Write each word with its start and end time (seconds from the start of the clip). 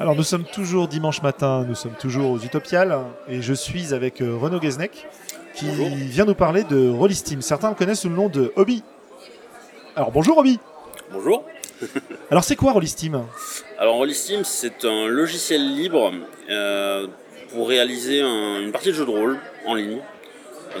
Alors 0.00 0.16
nous 0.16 0.22
sommes 0.22 0.44
toujours 0.44 0.88
dimanche 0.88 1.20
matin, 1.20 1.66
nous 1.68 1.74
sommes 1.74 1.92
toujours 1.92 2.30
aux 2.30 2.38
Utopiales 2.38 2.98
et 3.28 3.42
je 3.42 3.52
suis 3.52 3.92
avec 3.92 4.22
euh, 4.22 4.34
Renaud 4.34 4.58
Geznek 4.58 5.06
qui 5.54 5.66
vient 5.66 6.24
nous 6.24 6.34
parler 6.34 6.64
de 6.64 6.88
Rollistim. 6.88 7.42
Certains 7.42 7.68
le 7.68 7.74
connaissent 7.74 8.00
sous 8.00 8.08
le 8.08 8.14
nom 8.14 8.30
de 8.30 8.50
Hobby. 8.56 8.82
Alors 9.94 10.10
bonjour 10.10 10.38
Hobby. 10.38 10.58
Bonjour. 11.12 11.44
Alors 12.30 12.44
c'est 12.44 12.56
quoi 12.56 12.72
Rollistim 12.72 13.26
Alors 13.76 13.96
Rollistim 13.96 14.42
c'est 14.42 14.86
un 14.86 15.06
logiciel 15.06 15.76
libre 15.76 16.14
euh, 16.48 17.06
pour 17.52 17.68
réaliser 17.68 18.22
une 18.22 18.72
partie 18.72 18.88
de 18.88 18.94
jeu 18.94 19.04
de 19.04 19.10
rôle 19.10 19.38
en 19.66 19.74
ligne. 19.74 19.98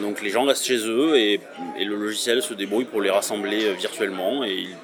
Donc 0.00 0.22
les 0.22 0.30
gens 0.30 0.44
restent 0.44 0.64
chez 0.64 0.78
eux 0.78 1.18
et, 1.18 1.42
le 1.78 1.94
logiciel 1.94 2.40
se 2.40 2.54
débrouille 2.54 2.86
pour 2.86 3.02
les 3.02 3.10
rassembler 3.10 3.66
euh, 3.66 3.74
virtuellement 3.74 4.44
et 4.44 4.54
ils, 4.54 4.76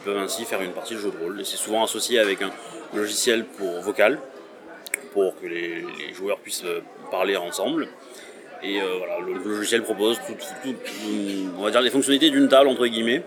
peuvent 0.00 0.18
ainsi 0.18 0.44
faire 0.44 0.60
une 0.62 0.72
partie 0.72 0.94
de 0.94 1.00
jeu 1.00 1.10
de 1.10 1.16
rôle. 1.16 1.40
Et 1.40 1.44
c'est 1.44 1.56
souvent 1.56 1.84
associé 1.84 2.18
avec 2.18 2.42
un, 2.42 2.50
logiciel 2.94 3.44
pour 3.44 3.80
vocal, 3.80 4.18
pour 5.12 5.38
que 5.40 5.46
les, 5.46 5.84
joueurs 6.14 6.38
puissent 6.38 6.64
euh, 6.64 6.80
parler 7.10 7.36
ensemble. 7.36 7.88
Et 8.62 8.80
euh, 8.80 8.98
voilà, 8.98 9.18
le, 9.20 9.34
logiciel 9.34 9.82
propose 9.82 10.18
tout, 10.26 10.74
les 11.04 11.90
fonctionnalités 11.90 12.30
d'une 12.30 12.48
table 12.48 12.68
entre 12.68 12.86
guillemets. 12.86 13.22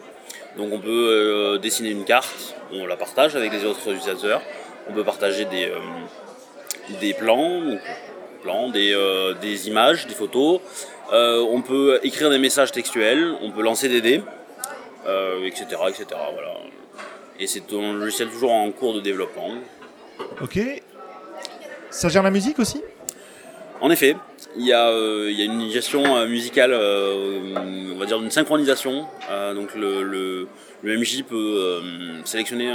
Donc 0.58 0.74
on 0.74 0.80
peut 0.80 0.90
euh, 0.90 1.58
dessiner 1.58 1.92
une 1.92 2.06
carte, 2.06 2.56
on 2.74 2.86
la 2.86 2.98
partage 2.98 3.36
avec 3.36 3.52
les 3.52 3.66
autres 3.66 3.88
utilisateurs. 3.88 4.42
On 4.90 4.94
peut 4.94 5.04
partager 5.04 5.46
des, 5.46 7.14
plans, 7.14 7.62
des, 8.70 9.68
images, 9.68 10.08
des 10.08 10.16
photos. 10.16 10.60
on 11.12 11.62
peut 11.62 12.00
écrire 12.02 12.32
des 12.32 12.40
messages 12.40 12.72
textuels, 12.72 13.36
on 13.44 13.52
peut 13.52 13.62
lancer 13.62 13.88
des 13.88 14.02
dés, 14.02 14.24
etc., 15.46 15.66
etc. 15.88 16.06
Voilà. 16.34 16.54
Et 17.40 17.48
c'est 17.48 17.72
un 17.74 17.94
logiciel 17.94 18.30
toujours 18.30 18.52
en 18.52 18.70
cours 18.72 18.94
de 18.94 19.00
développement. 19.00 19.52
Ok. 20.42 20.60
Ça 21.90 22.10
gère 22.10 22.24
la 22.24 22.32
musique 22.32 22.60
aussi? 22.60 22.82
En 23.82 23.90
effet, 23.92 24.16
il 24.58 24.66
y, 24.66 24.74
a, 24.74 24.90
euh, 24.90 25.30
une 25.30 25.70
gestion 25.70 26.18
euh, 26.18 26.28
musicale, 26.28 26.72
euh, 26.74 27.94
on 27.94 27.98
va 27.98 28.06
dire 28.06 28.22
une 28.22 28.30
synchronisation. 28.30 29.06
donc 29.56 29.74
le, 29.76 30.48
MJ 30.84 31.24
peut 31.24 31.82
sélectionner 32.26 32.70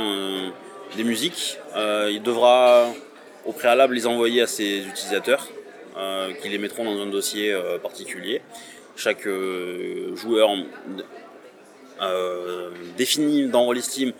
des 0.97 1.05
musiques. 1.05 1.59
il 1.77 2.23
devra 2.23 2.87
au 3.45 3.53
préalable 3.53 3.95
les 3.95 4.07
envoyer 4.07 4.43
à 4.43 4.47
ses 4.47 4.79
utilisateurs 4.87 5.48
qui 6.43 6.48
les 6.48 6.59
mettront 6.59 6.85
dans 6.85 7.01
un 7.01 7.07
dossier 7.07 7.55
particulier. 7.83 8.43
Chaque 8.97 9.27
joueur 10.15 10.51
définit 12.97 13.49
dans 13.49 13.65
Rollistim 13.65 14.13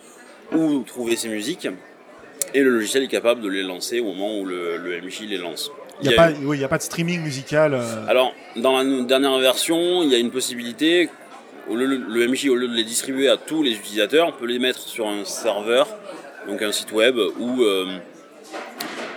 où 0.53 0.83
trouver 0.83 1.15
ses 1.15 1.29
musiques. 1.29 1.67
Et 2.53 2.61
le 2.61 2.69
logiciel 2.69 3.03
est 3.03 3.07
capable 3.07 3.41
de 3.41 3.49
les 3.49 3.63
lancer 3.63 3.99
au 3.99 4.05
moment 4.05 4.39
où 4.39 4.45
le, 4.45 5.01
MJ 5.03 5.21
les 5.21 5.37
lance. 5.37 5.71
Il 6.01 6.09
n'y 6.09 6.15
a, 6.15 6.65
a, 6.65 6.67
pas 6.67 6.77
de 6.77 6.83
streaming 6.83 7.21
musical 7.21 7.73
euh. 7.73 8.07
Alors, 8.07 8.33
dans 8.57 8.77
la 8.77 9.03
dernière 9.03 9.37
version, 9.39 10.03
il 10.03 10.09
y 10.09 10.15
a 10.15 10.17
une 10.17 10.31
possibilité. 10.31 11.09
le, 11.71 12.27
MJ, 12.27 12.49
au 12.49 12.55
lieu 12.55 12.67
de 12.67 12.73
les 12.73 12.83
distribuer 12.83 13.29
à 13.29 13.37
tous 13.37 13.63
les 13.63 13.71
utilisateurs, 13.71 14.27
on 14.27 14.31
peut 14.33 14.45
les 14.45 14.59
mettre 14.59 14.79
sur 14.79 15.07
un 15.07 15.23
serveur, 15.23 15.87
donc 16.47 16.61
un 16.61 16.73
site 16.73 16.91
web, 16.91 17.17
ou 17.17 17.63
euh, 17.63 17.85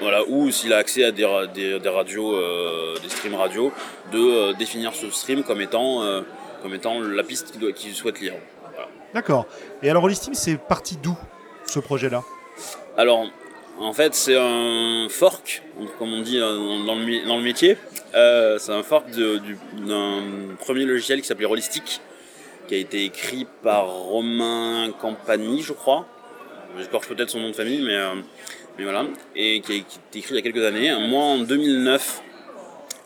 voilà, 0.01 0.23
ou 0.29 0.51
s'il 0.53 0.73
a 0.73 0.77
accès 0.77 1.03
à 1.03 1.11
des, 1.11 1.27
des, 1.55 1.89
radios, 1.89 2.35
euh, 2.35 2.95
des 3.03 3.09
streams 3.09 3.35
radio, 3.35 3.73
de 4.13 4.57
définir 4.57 4.95
ce 4.95 5.11
stream 5.11 5.43
comme 5.43 5.61
étant, 5.61 6.23
comme 6.63 6.75
étant 6.75 7.01
la 7.01 7.25
piste 7.25 7.59
qu'il 7.75 7.95
souhaite 7.95 8.21
lire. 8.21 8.35
D'accord. 9.15 9.47
Et 9.83 9.91
alors, 9.91 10.03
Rollistim, 10.03 10.35
c'est 10.35 10.57
parti 10.57 10.97
d'où 10.97 11.17
ce 11.67 11.79
projet-là? 11.81 12.23
Alors, 12.97 13.27
en 13.81 13.93
fait, 13.93 14.15
c'est 14.15 14.37
un 14.37 15.07
fork, 15.09 15.63
comme 15.99 16.13
on 16.13 16.23
dit 16.23 16.39
euh, 16.39 16.85
dans 16.85 16.97
le, 16.97 17.43
métier. 17.43 17.77
Euh, 18.15 18.59
c'est 18.59 18.73
un 18.73 18.83
fork 18.83 19.07
d'un 19.11 20.23
premier 20.59 20.85
logiciel 20.85 21.21
qui 21.21 21.27
s'appelait 21.27 21.47
Rollistic, 21.47 22.01
qui 22.67 22.75
a 22.75 22.79
été 22.79 23.05
écrit 23.05 23.47
par 23.63 23.87
Romain 23.87 24.91
Campani, 25.01 25.63
je 25.63 25.73
crois. 25.73 26.07
J'écorche 26.79 27.09
peut-être 27.09 27.31
son 27.31 27.41
nom 27.41 27.51
de 27.51 27.55
famille, 27.55 27.83
mais, 27.83 27.95
euh, 27.95 28.15
mais 28.77 28.85
voilà. 28.85 29.05
Et 29.37 29.61
qui 29.61 29.73
a, 29.73 29.77
été 29.77 30.19
écrit 30.19 30.35
il 30.35 30.37
y 30.37 30.39
a 30.39 30.43
quelques 30.43 30.65
années. 30.65 30.93
Moi, 31.09 31.23
en 31.23 31.39
2009, 31.39 32.23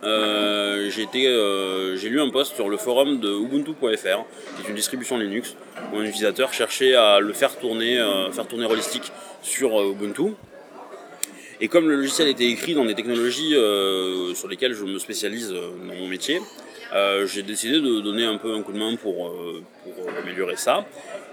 euh, 0.04 0.90
euh, 1.14 1.96
j'ai 1.96 2.08
lu 2.08 2.20
un 2.20 2.30
post 2.30 2.54
sur 2.54 2.68
le 2.68 2.76
forum 2.76 3.20
de 3.20 3.30
Ubuntu.fr, 3.30 3.76
qui 3.86 4.62
est 4.64 4.68
une 4.68 4.74
distribution 4.74 5.16
Linux, 5.16 5.56
où 5.92 5.98
un 5.98 6.04
utilisateur 6.04 6.52
cherchait 6.52 6.94
à 6.94 7.20
le 7.20 7.32
faire 7.32 7.56
tourner, 7.58 7.98
euh, 7.98 8.30
faire 8.32 8.46
tourner 8.46 8.66
sur 9.42 9.90
Ubuntu. 9.90 10.34
Et 11.60 11.68
comme 11.68 11.88
le 11.88 11.96
logiciel 11.96 12.28
était 12.28 12.46
écrit 12.46 12.74
dans 12.74 12.84
des 12.84 12.94
technologies 12.94 13.54
sur 14.34 14.48
lesquelles 14.48 14.74
je 14.74 14.84
me 14.84 14.98
spécialise 14.98 15.50
dans 15.50 15.94
mon 15.94 16.08
métier, 16.08 16.40
j'ai 17.26 17.42
décidé 17.44 17.80
de 17.80 18.00
donner 18.00 18.24
un 18.24 18.36
peu 18.36 18.52
un 18.52 18.62
coup 18.62 18.72
de 18.72 18.78
main 18.78 18.96
pour 18.96 19.32
améliorer 20.20 20.56
ça. 20.56 20.84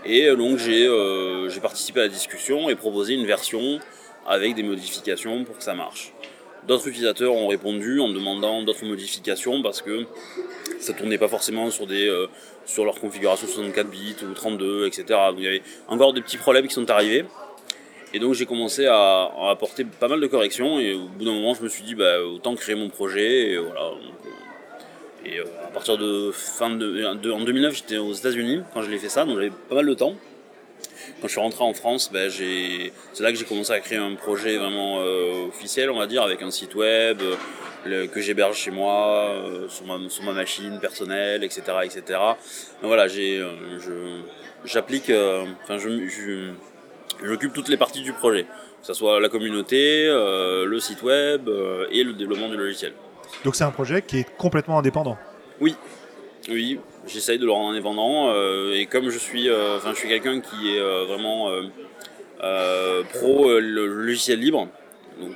Et 0.05 0.27
donc 0.35 0.59
j'ai 0.59 1.59
participé 1.59 2.01
à 2.01 2.03
la 2.03 2.09
discussion 2.09 2.69
et 2.69 2.75
proposé 2.75 3.15
une 3.15 3.25
version 3.25 3.79
avec 4.27 4.53
des 4.53 4.61
modifications 4.61 5.43
pour 5.45 5.57
que 5.57 5.63
ça 5.63 5.73
marche. 5.73 6.13
D'autres 6.69 6.87
utilisateurs 6.87 7.33
ont 7.33 7.47
répondu 7.47 7.99
en 7.99 8.09
demandant 8.09 8.61
d'autres 8.61 8.85
modifications 8.85 9.63
parce 9.63 9.81
que 9.81 10.05
ça 10.79 10.93
tournait 10.93 11.17
pas 11.17 11.27
forcément 11.27 11.71
sur 11.71 11.87
des 11.87 12.07
euh, 12.07 12.27
leur 12.77 12.99
configuration 12.99 13.47
64 13.47 13.89
bits 13.89 14.15
ou 14.21 14.31
32, 14.35 14.85
etc. 14.85 15.05
Il 15.35 15.43
y 15.43 15.47
avait 15.47 15.63
encore 15.87 16.13
des 16.13 16.21
petits 16.21 16.37
problèmes 16.37 16.67
qui 16.67 16.75
sont 16.75 16.87
arrivés. 16.91 17.25
Et 18.13 18.19
donc 18.19 18.35
j'ai 18.35 18.45
commencé 18.45 18.85
à, 18.85 19.31
apporter 19.49 19.83
pas 19.83 20.07
mal 20.07 20.21
de 20.21 20.27
corrections 20.27 20.79
et 20.79 20.93
au 20.93 21.07
bout 21.07 21.25
d'un 21.25 21.33
moment 21.33 21.55
je 21.55 21.63
me 21.63 21.69
suis 21.69 21.81
dit 21.81 21.95
bah, 21.95 22.21
autant 22.21 22.53
créer 22.53 22.75
mon 22.75 22.89
projet 22.89 23.49
et. 23.49 23.55
Euh, 23.55 23.63
euh, 25.27 25.43
à 25.65 25.71
partir 25.71 25.97
de 25.97 26.31
fin 26.31 26.69
de, 26.69 27.03
en 27.03 27.15
2009 27.15 27.75
j'étais 27.75 27.97
aux 27.97 28.13
États-Unis 28.13 28.61
quand 28.73 28.81
je 28.81 28.89
l'ai 28.89 28.97
fait 28.97 29.09
ça 29.09 29.25
donc 29.25 29.35
j'avais 29.35 29.51
pas 29.67 29.75
mal 29.75 29.85
de 29.85 29.93
temps 29.93 30.15
quand 31.21 31.27
je 31.27 31.31
suis 31.31 31.41
rentré 31.41 31.63
en 31.63 31.73
France, 31.73 32.09
ben, 32.11 32.29
c'est 32.29 33.23
là 33.23 33.31
que 33.31 33.37
j'ai 33.37 33.45
commencé 33.45 33.71
à 33.71 33.79
créer 33.79 33.97
un 33.97 34.15
projet 34.15 34.57
vraiment 34.57 34.99
euh, 34.99 35.47
officiel, 35.47 35.89
on 35.89 35.99
va 35.99 36.07
dire, 36.07 36.23
avec 36.23 36.41
un 36.41 36.51
site 36.51 36.75
web 36.75 37.21
que 37.85 38.21
j'héberge 38.21 38.57
chez 38.57 38.71
moi, 38.71 39.29
euh, 39.29 39.67
sur, 39.69 39.85
ma, 39.85 40.33
machine 40.33 40.79
personnelle, 40.79 41.43
etc. 41.43 41.61
etc. 41.83 42.01
Donc, 42.81 42.87
voilà, 42.87 43.05
euh, 43.05 44.21
j'applique, 44.65 45.11
enfin, 45.63 45.77
je, 45.77 46.51
j'occupe 47.23 47.53
toutes 47.53 47.69
les 47.69 47.77
parties 47.77 48.01
du 48.01 48.13
projet, 48.13 48.43
que 48.43 48.87
ce 48.87 48.93
soit 48.93 49.19
la 49.19 49.29
communauté, 49.29 50.07
le 50.07 50.79
site 50.79 51.03
web 51.03 51.49
et 51.91 52.03
le 52.03 52.13
développement 52.13 52.49
du 52.49 52.57
logiciel. 52.57 52.93
Donc 53.43 53.55
c'est 53.55 53.63
un 53.63 53.71
projet 53.71 54.01
qui 54.01 54.19
est 54.19 54.37
complètement 54.37 54.79
indépendant? 54.79 55.17
Oui, 55.61 55.75
oui, 56.47 56.79
j'essaye 57.07 57.37
de 57.37 57.45
le 57.45 57.51
rendre 57.51 57.71
indépendant. 57.71 58.29
Euh, 58.29 58.73
et 58.73 58.85
comme 58.85 59.09
je 59.09 59.17
suis, 59.17 59.49
euh, 59.49 59.77
enfin, 59.77 59.91
je 59.93 59.99
suis 59.99 60.07
quelqu'un 60.07 60.39
qui 60.39 60.75
est 60.75 60.79
euh, 60.79 61.05
vraiment 61.05 61.51
pro 63.13 63.59
le 63.59 63.85
logiciel 63.85 64.39
libre, 64.39 64.69
donc 65.19 65.35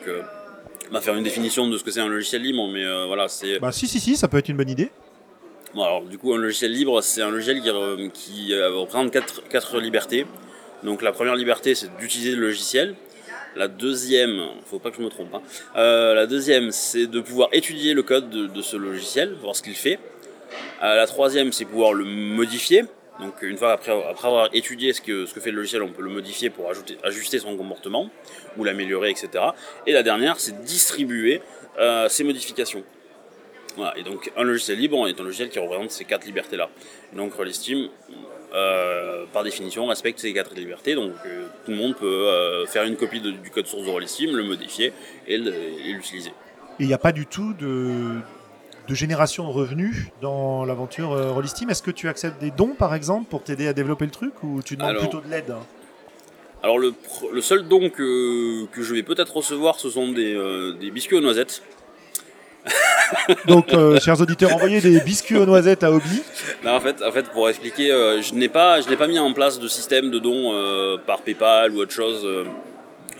on 0.89 0.93
va 0.93 1.01
faire 1.01 1.15
une 1.15 1.23
définition 1.23 1.67
de 1.67 1.77
ce 1.77 1.83
que 1.83 1.91
c'est 1.91 1.99
un 1.99 2.07
logiciel 2.07 2.41
libre, 2.41 2.67
mais 2.67 2.85
voilà, 3.07 3.27
c'est. 3.27 3.59
Bah 3.59 3.71
si 3.71 3.87
si 3.87 3.99
si, 3.99 4.15
ça 4.15 4.27
peut 4.27 4.37
être 4.37 4.49
une 4.49 4.57
bonne 4.57 4.69
idée. 4.69 4.91
Bon, 5.73 5.83
alors 5.83 6.03
du 6.03 6.17
coup, 6.17 6.33
un 6.33 6.37
logiciel 6.37 6.71
libre, 6.71 7.01
c'est 7.01 7.21
un 7.21 7.31
logiciel 7.31 7.61
qui, 7.61 7.71
qui 8.13 8.55
représente 8.55 9.11
quatre, 9.11 9.47
quatre 9.49 9.79
libertés. 9.79 10.25
Donc 10.83 11.01
la 11.01 11.11
première 11.11 11.35
liberté, 11.35 11.75
c'est 11.75 11.95
d'utiliser 11.97 12.35
le 12.35 12.41
logiciel. 12.41 12.95
La 13.55 13.67
deuxième, 13.67 14.47
faut 14.65 14.79
pas 14.79 14.89
que 14.89 14.97
je 14.97 15.01
me 15.03 15.09
trompe, 15.09 15.33
hein. 15.35 15.41
la 15.75 16.25
deuxième, 16.25 16.71
c'est 16.71 17.05
de 17.05 17.19
pouvoir 17.19 17.49
étudier 17.51 17.93
le 17.93 18.01
code 18.01 18.29
de, 18.31 18.47
de 18.47 18.61
ce 18.63 18.77
logiciel, 18.77 19.35
voir 19.41 19.55
ce 19.55 19.61
qu'il 19.61 19.75
fait. 19.75 19.99
Euh, 20.83 20.95
la 20.95 21.07
troisième, 21.07 21.51
c'est 21.51 21.65
pouvoir 21.65 21.93
le 21.93 22.05
modifier. 22.05 22.83
Donc 23.19 23.41
une 23.43 23.57
fois 23.57 23.73
après, 23.73 23.91
avoir 23.91 24.49
étudié 24.53 24.91
ce 24.91 25.01
que, 25.01 25.25
ce 25.25 25.33
que 25.33 25.39
fait 25.39 25.51
le 25.51 25.57
logiciel, 25.57 25.83
on 25.83 25.89
peut 25.89 26.01
le 26.01 26.09
modifier 26.09 26.49
pour 26.49 26.69
ajouter, 26.69 26.97
ajuster 27.03 27.39
son 27.39 27.55
comportement 27.55 28.09
ou 28.57 28.63
l'améliorer, 28.63 29.11
etc. 29.11 29.29
Et 29.85 29.91
la 29.91 30.01
dernière, 30.01 30.39
c'est 30.39 30.63
distribuer 30.63 31.41
euh, 31.79 32.09
ces 32.09 32.23
modifications. 32.23 32.83
Voilà, 33.77 33.97
et 33.97 34.03
donc 34.03 34.31
un 34.35 34.43
logiciel 34.43 34.79
libre 34.79 35.07
est 35.07 35.19
un 35.19 35.23
logiciel 35.23 35.49
qui 35.49 35.59
représente 35.59 35.91
ces 35.91 36.05
quatre 36.05 36.25
libertés-là. 36.25 36.69
Donc 37.13 37.33
Rollistim, 37.33 37.89
euh, 38.53 39.25
par 39.31 39.43
définition, 39.43 39.85
respecte 39.87 40.19
ces 40.19 40.33
quatre 40.33 40.53
libertés. 40.55 40.95
Donc 40.95 41.13
tout 41.65 41.71
le 41.71 41.77
monde 41.77 41.95
peut 41.95 42.65
faire 42.67 42.83
une 42.83 42.95
copie 42.95 43.21
du 43.21 43.49
code 43.51 43.67
source 43.67 43.85
de 43.85 43.89
Rollistim, 43.89 44.35
le 44.35 44.43
modifier 44.43 44.91
et 45.27 45.37
l'utiliser. 45.37 46.31
Et 46.79 46.83
il 46.83 46.87
n'y 46.87 46.93
a 46.93 46.99
pas 46.99 47.11
du 47.11 47.27
tout 47.27 47.53
de, 47.53 48.21
de 48.87 48.95
génération 48.95 49.47
de 49.47 49.51
revenus 49.51 50.07
dans 50.21 50.65
l'aventure 50.65 51.13
euh, 51.13 51.31
Rollistim. 51.31 51.69
Est-ce 51.69 51.83
que 51.83 51.91
tu 51.91 52.09
acceptes 52.09 52.39
des 52.41 52.51
dons, 52.51 52.75
par 52.77 52.93
exemple, 52.95 53.29
pour 53.29 53.43
t'aider 53.43 53.67
à 53.67 53.73
développer 53.73 54.05
le 54.05 54.11
truc 54.11 54.33
ou 54.43 54.61
tu 54.61 54.75
demandes 54.75 54.97
plutôt 54.97 55.21
de 55.21 55.29
l'aide 55.29 55.53
Alors, 56.61 56.77
le, 56.77 56.93
seul 57.41 57.67
don 57.67 57.89
que, 57.89 58.67
je 58.75 58.93
vais 58.93 59.03
peut-être 59.03 59.35
recevoir, 59.35 59.79
ce 59.79 59.89
sont 59.89 60.11
des, 60.11 60.33
euh, 60.33 60.73
biscuits 60.93 61.15
aux 61.15 61.21
noisettes. 61.21 61.63
Donc, 63.47 63.73
euh, 63.73 63.99
chers 63.99 64.19
auditeurs, 64.21 64.53
envoyez 64.55 64.79
des 64.79 64.99
biscuits 65.01 65.37
aux 65.37 65.45
noisettes 65.45 65.83
à 65.83 65.91
Obi. 65.91 66.23
en, 66.65 66.79
fait, 66.79 67.03
en 67.03 67.11
fait, 67.11 67.29
pour 67.31 67.49
expliquer, 67.49 67.87
je 67.87 68.33
n'ai 68.33 68.49
pas, 68.49 68.81
pas 68.81 69.07
mis 69.07 69.19
en 69.19 69.33
place 69.33 69.59
de 69.59 69.67
système 69.67 70.09
de 70.09 70.19
dons 70.19 70.97
par 71.05 71.21
PayPal 71.21 71.71
ou 71.73 71.79
autre 71.79 71.91
chose 71.91 72.25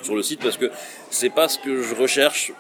sur 0.01 0.15
le 0.15 0.23
site 0.23 0.41
parce 0.41 0.57
que 0.57 0.69
c'est 1.09 1.29
pas 1.29 1.47
ce 1.47 1.57
que 1.59 1.81
je 1.81 1.95
recherche, 1.95 2.51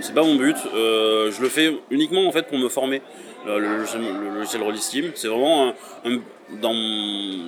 c'est 0.00 0.14
pas 0.14 0.22
mon 0.22 0.36
but. 0.36 0.56
Euh, 0.74 1.30
je 1.30 1.40
le 1.42 1.48
fais 1.48 1.72
uniquement 1.90 2.26
en 2.26 2.32
fait 2.32 2.46
pour 2.46 2.58
me 2.58 2.68
former. 2.68 3.02
Le, 3.46 3.58
logiciel 3.58 4.62
Roll 4.62 4.76
Steam, 4.76 5.12
c'est 5.14 5.28
vraiment 5.28 5.72
dans, 6.60 6.74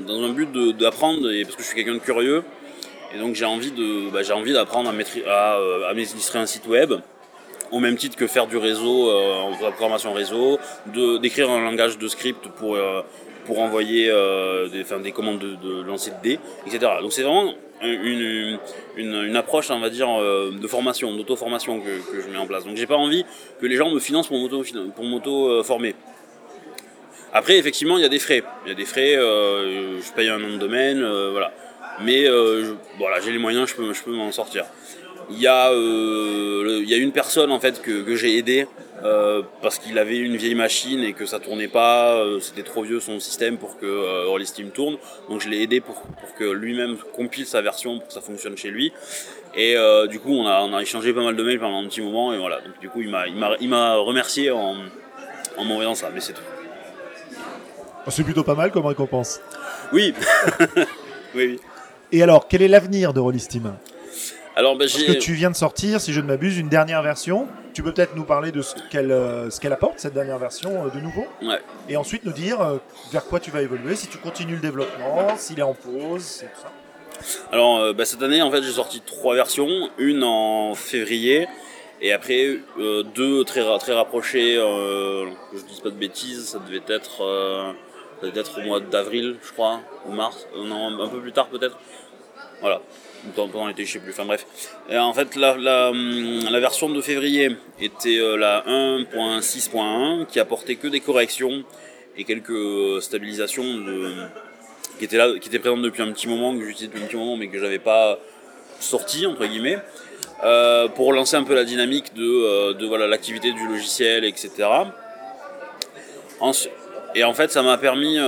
dans, 0.06 0.22
un 0.22 0.30
but 0.30 0.50
d'apprendre 0.78 1.30
et 1.30 1.44
parce 1.44 1.56
que 1.56 1.62
je 1.62 1.66
suis 1.66 1.76
quelqu'un 1.76 1.94
de 1.94 1.98
curieux 1.98 2.44
et 3.14 3.18
donc 3.18 3.34
j'ai 3.34 3.44
envie 3.44 3.72
de 3.72 4.10
bah, 4.10 4.22
j'ai 4.22 4.32
envie 4.32 4.54
d'apprendre 4.54 4.90
à, 4.90 5.30
à, 5.30 5.58
à 5.86 5.90
administrer 5.90 6.38
un 6.38 6.46
site 6.46 6.66
web 6.66 6.94
au 7.72 7.80
même 7.80 7.96
titre 7.96 8.16
que 8.16 8.26
faire 8.26 8.46
du 8.46 8.58
réseau, 8.58 9.10
euh, 9.10 9.50
la 9.62 9.70
programmation 9.70 10.12
réseau, 10.12 10.58
d'écrire 11.20 11.50
un 11.50 11.62
langage 11.62 11.98
de 11.98 12.06
script 12.06 12.46
pour, 12.58 12.76
euh, 12.76 13.02
pour 13.52 13.62
envoyer 13.62 14.08
euh, 14.10 14.66
des, 14.68 14.84
des 15.02 15.12
commandes 15.12 15.38
de, 15.38 15.82
lancer 15.82 16.10
de 16.10 16.16
dés, 16.22 16.38
etc. 16.66 16.90
Donc 17.02 17.12
c'est 17.12 17.20
vraiment 17.22 17.52
une, 17.82 19.36
approche, 19.36 19.70
on 19.70 19.78
va 19.78 19.90
dire, 19.90 20.08
euh, 20.08 20.52
de 20.58 20.66
formation, 20.66 21.14
d'auto-formation 21.14 21.80
que, 21.80 22.22
je 22.22 22.28
mets 22.30 22.38
en 22.38 22.46
place. 22.46 22.64
Donc 22.64 22.76
j'ai 22.76 22.86
pas 22.86 22.96
envie 22.96 23.26
que 23.60 23.66
les 23.66 23.76
gens 23.76 23.90
me 23.90 24.00
financent 24.00 24.28
pour 24.28 25.04
m'auto-former. 25.04 25.94
Après, 27.34 27.58
effectivement, 27.58 27.98
il 27.98 28.02
y 28.02 28.06
a 28.06 28.08
des 28.08 28.18
frais. 28.18 28.42
Il 28.64 28.70
y 28.70 28.72
a 28.72 28.74
des 28.74 28.86
frais, 28.86 29.16
euh, 29.16 30.00
je 30.00 30.12
paye 30.12 30.30
un 30.30 30.38
nom 30.38 30.54
de 30.54 30.58
domaine, 30.58 31.04
voilà. 31.30 31.52
Mais 32.00 32.26
voilà, 32.98 33.20
j'ai 33.20 33.32
les 33.32 33.38
moyens, 33.38 33.68
je 33.68 33.74
peux, 33.74 34.12
m'en 34.12 34.32
sortir. 34.32 34.64
Il 35.30 35.38
y, 35.38 35.46
a, 35.46 35.70
il 35.74 36.88
y 36.88 36.94
a 36.94 36.96
une 36.96 37.12
personne 37.12 37.52
en 37.52 37.60
fait 37.60 37.82
que, 37.82 38.02
que 38.02 38.16
j'ai 38.16 38.38
aidé 38.38 38.66
euh, 39.04 39.42
parce 39.60 39.78
qu'il 39.78 39.98
avait 39.98 40.18
une 40.18 40.36
vieille 40.36 40.54
machine 40.54 41.00
et 41.00 41.12
que 41.12 41.26
ça 41.26 41.40
tournait 41.40 41.68
pas, 41.68 42.14
euh, 42.14 42.40
c'était 42.40 42.62
trop 42.62 42.82
vieux 42.82 43.00
son 43.00 43.20
système 43.20 43.58
pour 43.58 43.78
que 43.78 43.86
euh, 43.86 44.44
Steam 44.44 44.70
tourne. 44.70 44.96
Donc 45.28 45.40
je 45.40 45.48
l'ai 45.48 45.62
aidé 45.62 45.80
pour, 45.80 46.02
pour 46.02 46.34
que 46.34 46.44
lui-même 46.44 46.96
compile 47.14 47.46
sa 47.46 47.62
version 47.62 47.98
pour 47.98 48.08
que 48.08 48.14
ça 48.14 48.20
fonctionne 48.20 48.56
chez 48.56 48.70
lui. 48.70 48.92
Et 49.54 49.76
euh, 49.76 50.06
du 50.06 50.18
coup 50.20 50.32
on 50.32 50.46
a, 50.46 50.60
on 50.62 50.74
a 50.74 50.82
échangé 50.82 51.12
pas 51.12 51.22
mal 51.22 51.36
de 51.36 51.42
mails 51.42 51.60
pendant 51.60 51.82
un 51.82 51.86
petit 51.86 52.00
moment 52.00 52.32
et 52.32 52.38
voilà. 52.38 52.60
Donc 52.60 52.78
du 52.80 52.88
coup 52.88 53.00
il 53.00 53.08
m'a, 53.08 53.26
il 53.26 53.36
m'a, 53.36 53.56
il 53.60 53.68
m'a 53.68 53.96
remercié 53.96 54.50
en, 54.50 54.76
en 55.56 55.64
m'envoyant 55.64 55.94
ça, 55.94 56.10
mais 56.12 56.20
c'est 56.20 56.32
tout. 56.32 56.42
Ah, 58.04 58.10
c'est 58.10 58.24
plutôt 58.24 58.42
pas 58.42 58.54
mal 58.54 58.72
comme 58.72 58.86
récompense. 58.86 59.40
Oui. 59.92 60.12
oui, 60.76 60.84
oui. 61.34 61.60
Et 62.10 62.22
alors, 62.22 62.48
quel 62.48 62.62
est 62.62 62.68
l'avenir 62.68 63.12
de 63.12 63.20
Rollistim 63.20 63.74
alors, 64.54 64.76
bah, 64.76 64.84
Parce 64.84 65.02
que 65.02 65.12
tu 65.12 65.32
viens 65.32 65.50
de 65.50 65.56
sortir, 65.56 66.00
si 66.00 66.12
je 66.12 66.20
ne 66.20 66.26
m'abuse, 66.26 66.58
une 66.58 66.68
dernière 66.68 67.02
version. 67.02 67.48
Tu 67.72 67.82
peux 67.82 67.92
peut-être 67.92 68.14
nous 68.16 68.24
parler 68.24 68.52
de 68.52 68.60
ce 68.60 68.74
qu'elle 68.90 69.10
euh, 69.10 69.48
ce 69.48 69.60
qu'elle 69.60 69.72
apporte, 69.72 69.98
cette 69.98 70.12
dernière 70.12 70.38
version, 70.38 70.86
euh, 70.86 70.90
de 70.90 71.00
nouveau. 71.00 71.26
Ouais. 71.42 71.60
Et 71.88 71.96
ensuite 71.96 72.24
nous 72.24 72.32
dire 72.32 72.60
euh, 72.60 72.76
vers 73.12 73.24
quoi 73.24 73.40
tu 73.40 73.50
vas 73.50 73.62
évoluer, 73.62 73.96
si 73.96 74.08
tu 74.08 74.18
continues 74.18 74.56
le 74.56 74.60
développement, 74.60 75.36
s'il 75.38 75.58
est 75.58 75.62
en 75.62 75.72
pause, 75.72 76.42
et 76.42 76.46
tout 76.46 76.60
ça. 76.60 76.72
Alors, 77.50 77.94
bah, 77.94 78.04
cette 78.04 78.22
année, 78.22 78.42
en 78.42 78.50
fait, 78.50 78.62
j'ai 78.62 78.72
sorti 78.72 79.00
trois 79.00 79.34
versions. 79.34 79.88
Une 79.96 80.24
en 80.24 80.74
février, 80.74 81.46
et 82.00 82.12
après 82.12 82.58
deux 83.14 83.44
très, 83.44 83.62
très 83.78 83.94
rapprochées. 83.94 84.56
que 84.56 85.58
je 85.58 85.64
dise 85.64 85.80
pas 85.80 85.90
de 85.90 85.94
bêtises, 85.94 86.48
ça 86.48 86.58
devait 86.58 86.82
être, 86.88 87.74
ça 88.20 88.26
devait 88.26 88.40
être 88.40 88.58
au 88.58 88.62
mois 88.62 88.80
d'avril, 88.80 89.36
je 89.40 89.52
crois, 89.52 89.80
ou 90.06 90.12
mars. 90.12 90.48
non, 90.56 91.00
un 91.00 91.08
peu 91.08 91.20
plus 91.20 91.32
tard 91.32 91.46
peut-être. 91.46 91.78
Voilà 92.60 92.80
pendant 93.34 93.66
l'été, 93.66 93.84
je 93.84 93.92
sais 93.92 93.98
plus. 93.98 94.12
Enfin 94.12 94.24
bref. 94.24 94.46
Et 94.88 94.98
en 94.98 95.12
fait, 95.12 95.36
la, 95.36 95.56
la, 95.56 95.92
la, 95.92 96.60
version 96.60 96.90
de 96.90 97.00
février 97.00 97.56
était 97.80 98.18
euh, 98.18 98.36
la 98.36 98.64
1.6.1 98.66 100.26
qui 100.26 100.40
apportait 100.40 100.76
que 100.76 100.88
des 100.88 101.00
corrections 101.00 101.64
et 102.16 102.24
quelques 102.24 102.50
euh, 102.50 103.00
stabilisations 103.00 103.64
qui 104.98 105.04
étaient 105.04 105.16
là, 105.16 105.30
qui 105.40 105.48
étaient 105.48 105.58
présentes 105.58 105.82
depuis 105.82 106.02
un 106.02 106.12
petit 106.12 106.28
moment, 106.28 106.54
que 106.54 106.64
j'utilisais 106.64 106.88
depuis 106.88 107.02
un 107.02 107.06
petit 107.06 107.16
moment, 107.16 107.36
mais 107.36 107.48
que 107.48 107.58
j'avais 107.58 107.78
pas 107.78 108.18
sorti 108.80 109.26
entre 109.26 109.46
guillemets. 109.46 109.78
Euh, 110.44 110.88
pour 110.88 111.12
lancer 111.12 111.36
un 111.36 111.44
peu 111.44 111.54
la 111.54 111.62
dynamique 111.62 112.14
de, 112.14 112.72
de 112.72 112.86
voilà 112.86 113.06
l'activité 113.06 113.52
du 113.52 113.68
logiciel, 113.68 114.24
etc. 114.24 114.50
et 117.14 117.22
en 117.22 117.32
fait, 117.32 117.52
ça 117.52 117.62
m'a 117.62 117.78
permis 117.78 118.18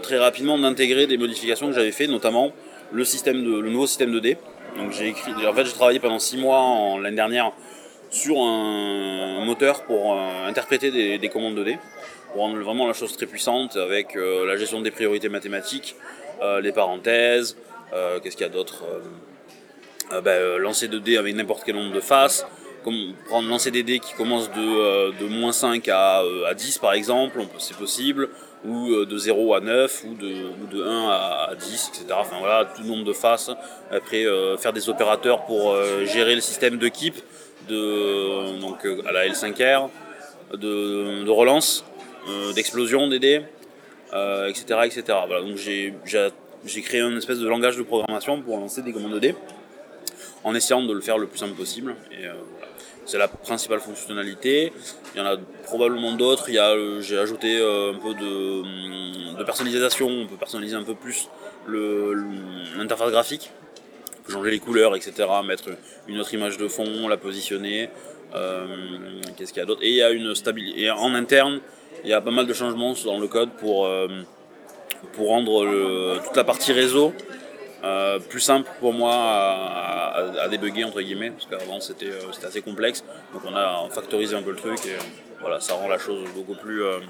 très 0.00 0.18
rapidement 0.18 0.56
d'intégrer 0.56 1.08
des 1.08 1.18
modifications 1.18 1.66
que 1.66 1.72
j'avais 1.72 1.90
fait, 1.90 2.06
notamment 2.06 2.52
le, 2.92 3.04
système 3.04 3.44
de, 3.44 3.60
le 3.60 3.70
nouveau 3.70 3.86
système 3.86 4.12
de 4.12 4.20
d. 4.20 4.36
Donc 4.76 4.92
j'ai 4.92 5.08
écrit, 5.08 5.32
en 5.46 5.52
fait 5.52 5.64
j'ai 5.64 5.72
travaillé 5.72 6.00
pendant 6.00 6.18
six 6.18 6.36
mois 6.36 6.98
l'année 7.00 7.16
dernière 7.16 7.52
sur 8.10 8.40
un, 8.40 9.44
moteur 9.44 9.82
pour 9.84 10.14
euh, 10.14 10.46
interpréter 10.46 11.18
des, 11.18 11.28
commandes 11.28 11.56
de 11.56 11.64
d 11.64 11.78
pour 12.32 12.42
rendre 12.42 12.58
vraiment 12.58 12.86
la 12.86 12.92
chose 12.92 13.16
très 13.16 13.26
puissante 13.26 13.76
avec 13.76 14.16
euh, 14.16 14.46
la 14.46 14.56
gestion 14.56 14.80
des 14.80 14.90
priorités 14.90 15.28
mathématiques, 15.28 15.94
euh, 16.42 16.60
les 16.60 16.72
parenthèses, 16.72 17.56
qu'est-ce 18.22 18.36
qu'il 18.36 18.44
y 18.44 18.50
a 18.50 18.52
d'autre 18.52 18.82
ben, 20.24 20.56
lancer 20.58 20.88
de 20.88 20.98
dés 20.98 21.16
avec 21.16 21.34
n'importe 21.36 21.62
quel 21.64 21.76
nombre 21.76 21.94
de 21.94 22.00
faces, 22.00 22.44
prendre 23.28 23.48
lancer 23.48 23.70
des 23.70 23.84
dés 23.84 24.00
qui 24.00 24.14
commencent 24.14 24.50
de, 24.50 25.12
de 25.12 25.26
moins 25.26 25.52
5 25.52 25.86
à, 25.88 26.22
à 26.48 26.54
10 26.54 26.78
par 26.78 26.94
exemple, 26.94 27.38
c'est 27.58 27.76
possible, 27.76 28.30
ou 28.64 28.90
euh, 28.90 29.06
de 29.06 29.18
0 29.18 29.54
à 29.54 29.60
9, 29.60 30.04
ou 30.06 30.14
de, 30.14 30.26
ou 30.26 30.66
de 30.70 30.82
1 30.82 31.08
à 31.10 31.50
10, 31.58 31.90
etc. 31.90 32.06
Enfin 32.12 32.36
voilà, 32.38 32.64
tout 32.64 32.82
nombre 32.82 33.04
de 33.04 33.12
faces. 33.12 33.50
Après, 33.90 34.24
euh, 34.24 34.56
faire 34.56 34.72
des 34.72 34.88
opérateurs 34.88 35.44
pour 35.44 35.72
euh, 35.72 36.04
gérer 36.04 36.34
le 36.34 36.40
système 36.40 36.78
de 36.78 36.88
keep, 36.88 37.14
de, 37.68 38.60
donc 38.60 38.86
à 39.06 39.12
la 39.12 39.26
L5R, 39.28 39.88
de, 40.52 41.24
de 41.24 41.30
relance, 41.30 41.84
d'explosion 42.54 43.08
des 43.08 43.18
dés, 43.18 43.42
etc. 44.48 44.80
etc. 44.84 45.02
Voilà, 45.26 45.42
donc 45.42 45.56
j'ai 45.56 46.82
créé 46.82 47.00
une 47.00 47.16
espèce 47.16 47.38
de 47.38 47.48
langage 47.48 47.76
de 47.76 47.82
programmation 47.82 48.40
pour 48.42 48.58
lancer 48.58 48.82
des 48.82 48.92
commandes 48.92 49.14
de 49.14 49.18
dés, 49.18 49.34
en 50.42 50.54
essayant 50.54 50.82
de 50.82 50.92
le 50.92 51.00
faire 51.00 51.16
le 51.16 51.26
plus 51.26 51.38
simple 51.38 51.54
possible. 51.54 51.96
C'est 53.06 53.18
la 53.18 53.28
principale 53.28 53.80
fonctionnalité. 53.80 54.72
Il 55.14 55.18
y 55.18 55.20
en 55.20 55.26
a 55.26 55.36
probablement 55.64 56.12
d'autres. 56.12 56.46
Euh, 56.50 57.00
j'ai 57.00 57.18
ajouté 57.18 57.58
euh, 57.58 57.92
un 57.92 57.98
peu 57.98 58.14
de, 58.14 58.60
hum, 58.60 59.36
de, 59.38 59.44
personnalisation. 59.44 60.08
On 60.08 60.26
peut 60.26 60.36
personnaliser 60.36 60.76
un 60.76 60.82
peu 60.82 60.94
plus 60.94 61.28
l'interface 61.66 63.10
graphique. 63.10 63.50
Changer 64.28 64.50
les 64.50 64.58
couleurs, 64.58 64.96
etc. 64.96 65.28
Mettre 65.46 65.70
une 66.08 66.18
autre 66.18 66.32
image 66.32 66.56
de 66.56 66.68
fond, 66.68 67.08
la 67.08 67.16
positionner. 67.16 67.90
Euh, 68.34 68.66
qu'est-ce 69.36 69.52
qu'il 69.52 69.60
y 69.60 69.62
a 69.62 69.66
d'autre? 69.66 69.82
Et 69.82 69.90
il 69.90 69.96
y 69.96 70.02
a 70.02 70.10
une 70.10 70.34
stabilité. 70.34 70.90
En 70.90 71.14
interne, 71.14 71.60
il 72.04 72.10
y 72.10 72.14
a 72.14 72.20
pas 72.20 72.30
mal 72.30 72.46
de 72.46 72.52
changements 72.54 72.94
dans 73.04 73.18
le 73.18 73.28
code 73.28 73.50
pour, 73.58 73.86
rendre 75.18 76.20
toute 76.24 76.36
la 76.36 76.44
partie 76.44 76.72
réseau 76.72 77.12
euh, 77.84 78.18
plus 78.18 78.40
simple 78.40 78.70
pour 78.80 78.94
moi 78.94 79.12
à, 79.12 80.22
à, 80.40 80.48
débugger 80.48 80.84
entre 80.84 81.02
guillemets 81.02 81.30
parce 81.30 81.44
qu'avant 81.44 81.80
c'était 81.80 82.06
euh, 82.06 82.46
assez 82.46 82.62
complexe 82.62 83.04
donc 83.30 83.42
on 83.44 83.54
a 83.54 83.86
factorisé 83.90 84.34
un 84.34 84.42
peu 84.42 84.52
le 84.52 84.56
truc 84.56 84.78
et 84.86 84.96
voilà 85.40 85.60
ça 85.60 85.74
rend 85.74 85.88
la 85.88 85.98
chose 85.98 86.26
beaucoup 86.34 86.54
plus 86.54 86.82
euh, 86.82 87.00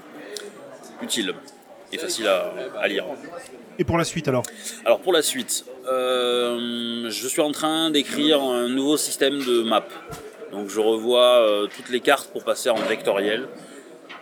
utile 1.01 1.33
et 1.93 1.97
facile 1.97 2.27
à, 2.27 2.51
à, 2.77 2.87
lire. 2.89 3.05
Et 3.79 3.85
pour 3.85 3.97
la 3.97 4.03
suite 4.03 4.27
alors? 4.27 4.43
Alors 4.83 4.99
pour 4.99 5.13
la 5.13 5.21
suite, 5.21 5.63
je 5.85 7.27
suis 7.29 7.41
en 7.41 7.51
train 7.51 7.89
d'écrire 7.89 8.41
un 8.41 8.67
nouveau 8.67 8.97
système 8.97 9.37
de 9.39 9.61
map. 9.61 9.85
Donc 10.51 10.67
je 10.67 10.79
revois 10.79 11.67
toutes 11.73 11.89
les 11.89 12.01
cartes 12.01 12.31
pour 12.31 12.43
passer 12.43 12.69
en 12.69 12.75
vectoriel. 12.75 13.47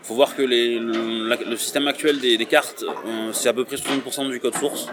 Faut 0.03 0.13
voir 0.13 0.35
que 0.35 0.41
les, 0.41 0.77
le, 0.77 1.55
système 1.55 1.87
actuel 1.87 2.19
des, 2.19 2.37
des 2.37 2.45
cartes, 2.45 2.83
c'est 3.31 3.49
à 3.49 3.53
peu 3.53 3.63
près 3.63 3.77
60% 3.77 4.29
du 4.29 4.39
code 4.39 4.55
source 4.55 4.89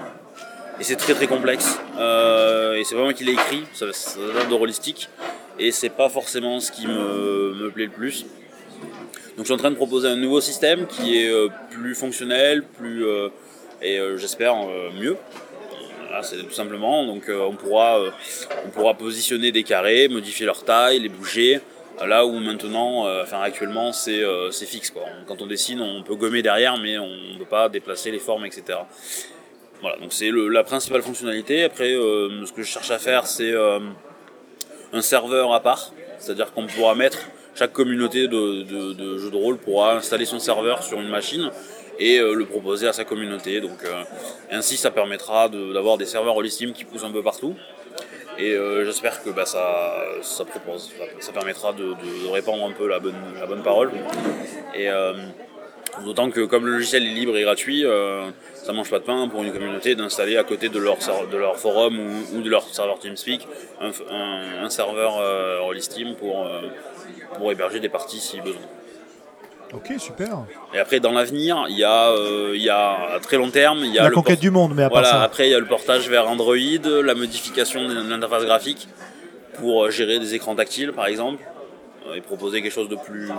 et 0.80 0.84
c'est 0.84 0.96
très 0.96 1.14
très 1.14 1.26
complexe. 1.26 1.78
Euh, 1.98 2.74
et 2.74 2.84
c'est 2.84 2.94
vraiment 2.94 3.12
qu'il 3.12 3.28
est 3.28 3.34
écrit, 3.34 3.64
ça, 3.74 3.92
ça 3.92 4.18
donne 4.18 4.48
de 4.48 4.54
holistique, 4.54 5.08
et 5.58 5.70
c'est 5.70 5.90
pas 5.90 6.08
forcément 6.08 6.58
ce 6.58 6.72
qui 6.72 6.86
me, 6.86 7.54
me, 7.54 7.70
plaît 7.70 7.84
le 7.84 7.90
plus. 7.90 8.22
Donc 9.36 9.40
je 9.40 9.44
suis 9.44 9.52
en 9.52 9.58
train 9.58 9.70
de 9.70 9.76
proposer 9.76 10.08
un 10.08 10.16
nouveau 10.16 10.40
système 10.40 10.86
qui 10.86 11.18
est 11.22 11.30
euh, 11.30 11.48
plus 11.70 11.94
fonctionnel, 11.94 12.62
plus 12.62 13.04
euh, 13.04 13.28
et 13.82 13.98
j'espère 14.16 14.56
mieux. 14.94 15.16
Voilà, 16.06 16.22
c'est 16.22 16.36
tout 16.36 16.50
simplement. 16.50 17.06
Donc 17.06 17.30
on 17.30 17.54
pourra 17.56 17.98
on 18.66 18.68
pourra 18.68 18.92
positionner 18.92 19.52
des 19.52 19.62
carrés, 19.62 20.08
modifier 20.08 20.44
leur 20.44 20.64
taille, 20.64 20.98
les 20.98 21.08
bouger. 21.08 21.60
Là 22.06 22.26
où 22.26 22.38
maintenant, 22.40 23.06
enfin 23.22 23.40
actuellement, 23.40 23.92
c'est 23.92 24.20
fixe. 24.66 24.90
Quoi. 24.90 25.04
Quand 25.26 25.40
on 25.40 25.46
dessine, 25.46 25.80
on 25.80 26.02
peut 26.02 26.14
gommer 26.14 26.42
derrière, 26.42 26.76
mais 26.76 26.98
on 26.98 27.08
ne 27.08 27.38
peut 27.38 27.46
pas 27.46 27.70
déplacer 27.70 28.10
les 28.10 28.18
formes, 28.18 28.44
etc. 28.44 28.80
Voilà, 29.80 29.96
donc 29.96 30.12
c'est 30.12 30.30
la 30.30 30.62
principale 30.62 31.00
fonctionnalité. 31.00 31.64
Après, 31.64 31.94
euh, 31.94 32.44
ce 32.44 32.52
que 32.52 32.62
je 32.62 32.68
cherche 32.68 32.90
à 32.90 32.98
faire, 32.98 33.26
c'est 33.26 33.50
euh, 33.50 33.78
un 34.92 35.00
serveur 35.00 35.54
à 35.54 35.60
part, 35.60 35.92
c'est-à-dire 36.18 36.52
qu'on 36.52 36.66
pourra 36.66 36.94
mettre 36.94 37.18
chaque 37.54 37.72
communauté 37.72 38.28
de, 38.28 38.62
de, 38.62 39.18
jeux 39.18 39.30
de 39.30 39.36
rôle 39.36 39.56
pourra 39.56 39.94
installer 39.94 40.26
son 40.26 40.38
serveur 40.38 40.82
sur 40.82 41.00
une 41.00 41.08
machine 41.08 41.50
et 41.98 42.18
euh, 42.18 42.34
le 42.34 42.44
proposer 42.44 42.88
à 42.88 42.92
sa 42.92 43.04
communauté. 43.04 43.60
Donc 43.62 43.78
ainsi, 44.50 44.76
ça 44.76 44.90
permettra 44.90 45.48
d'avoir 45.48 45.96
des 45.96 46.06
serveurs 46.06 46.36
Holistim 46.36 46.72
qui 46.72 46.84
poussent 46.84 47.04
un 47.04 47.10
peu 47.10 47.22
partout. 47.22 47.54
Et 48.38 48.56
j'espère 48.84 49.22
que 49.22 49.30
bah, 49.30 49.44
ça, 49.44 50.44
propose, 50.44 50.90
ça, 51.20 51.32
permettra 51.32 51.72
de, 51.72 51.94
répandre 52.30 52.64
un 52.64 52.72
peu 52.72 52.86
la 52.86 52.98
bonne, 52.98 53.14
la 53.38 53.46
bonne 53.46 53.62
parole. 53.62 53.90
D'autant 56.04 56.30
que 56.30 56.40
comme 56.40 56.66
le 56.66 56.72
logiciel 56.72 57.04
est 57.04 57.10
libre 57.10 57.36
et 57.36 57.42
gratuit, 57.42 57.84
euh, 57.84 58.30
ça 58.54 58.72
mange 58.72 58.90
pas 58.90 58.98
de 58.98 59.04
pain 59.04 59.28
pour 59.28 59.42
une 59.42 59.52
communauté 59.52 59.94
d'installer 59.94 60.36
à 60.36 60.44
côté 60.44 60.68
de 60.68 60.78
leur, 60.78 60.96
de 61.30 61.36
leur 61.36 61.58
forum 61.58 61.98
ou, 62.34 62.40
de 62.40 62.48
leur 62.48 62.62
serveur 62.62 62.98
TeamSpeak 62.98 63.46
un, 63.80 64.70
serveur 64.70 65.18
euh, 65.20 65.58
pour, 66.18 66.46
euh, 66.46 66.62
pour 67.36 67.52
héberger 67.52 67.80
des 67.80 67.88
parties 67.88 68.20
si 68.20 68.40
besoin. 68.40 68.62
Ok, 69.72 69.92
super. 69.98 70.46
Et 70.74 70.78
après, 70.78 70.98
dans 70.98 71.12
l'avenir, 71.12 71.66
il 71.68 71.78
y, 71.78 71.84
a, 71.84 72.12
il 72.54 72.60
y 72.60 72.70
a 72.70 73.14
à 73.14 73.20
très 73.20 73.36
long 73.36 73.50
terme, 73.50 73.80
il 73.84 73.94
y 73.94 73.98
a 74.00 74.04
la 74.04 74.10
conquête 74.10 74.40
du 74.40 74.50
monde, 74.50 74.72
mais 74.74 74.82
à 74.82 74.90
part 74.90 75.06
ça. 75.06 75.22
Après, 75.22 75.48
il 75.48 75.52
y 75.52 75.54
a 75.54 75.60
le 75.60 75.66
portage 75.66 76.08
vers 76.08 76.28
Android, 76.28 76.56
la 76.56 77.14
modification 77.14 77.86
de 77.86 78.08
l'interface 78.08 78.44
graphique 78.44 78.88
pour 79.60 79.88
gérer 79.90 80.18
des 80.18 80.34
écrans 80.34 80.56
tactiles, 80.56 80.92
par 80.92 81.06
exemple, 81.06 81.44
et 82.14 82.20
proposer 82.20 82.62
quelque 82.62 82.72
chose 82.72 82.88
de 82.88 82.96
plus 82.96 83.30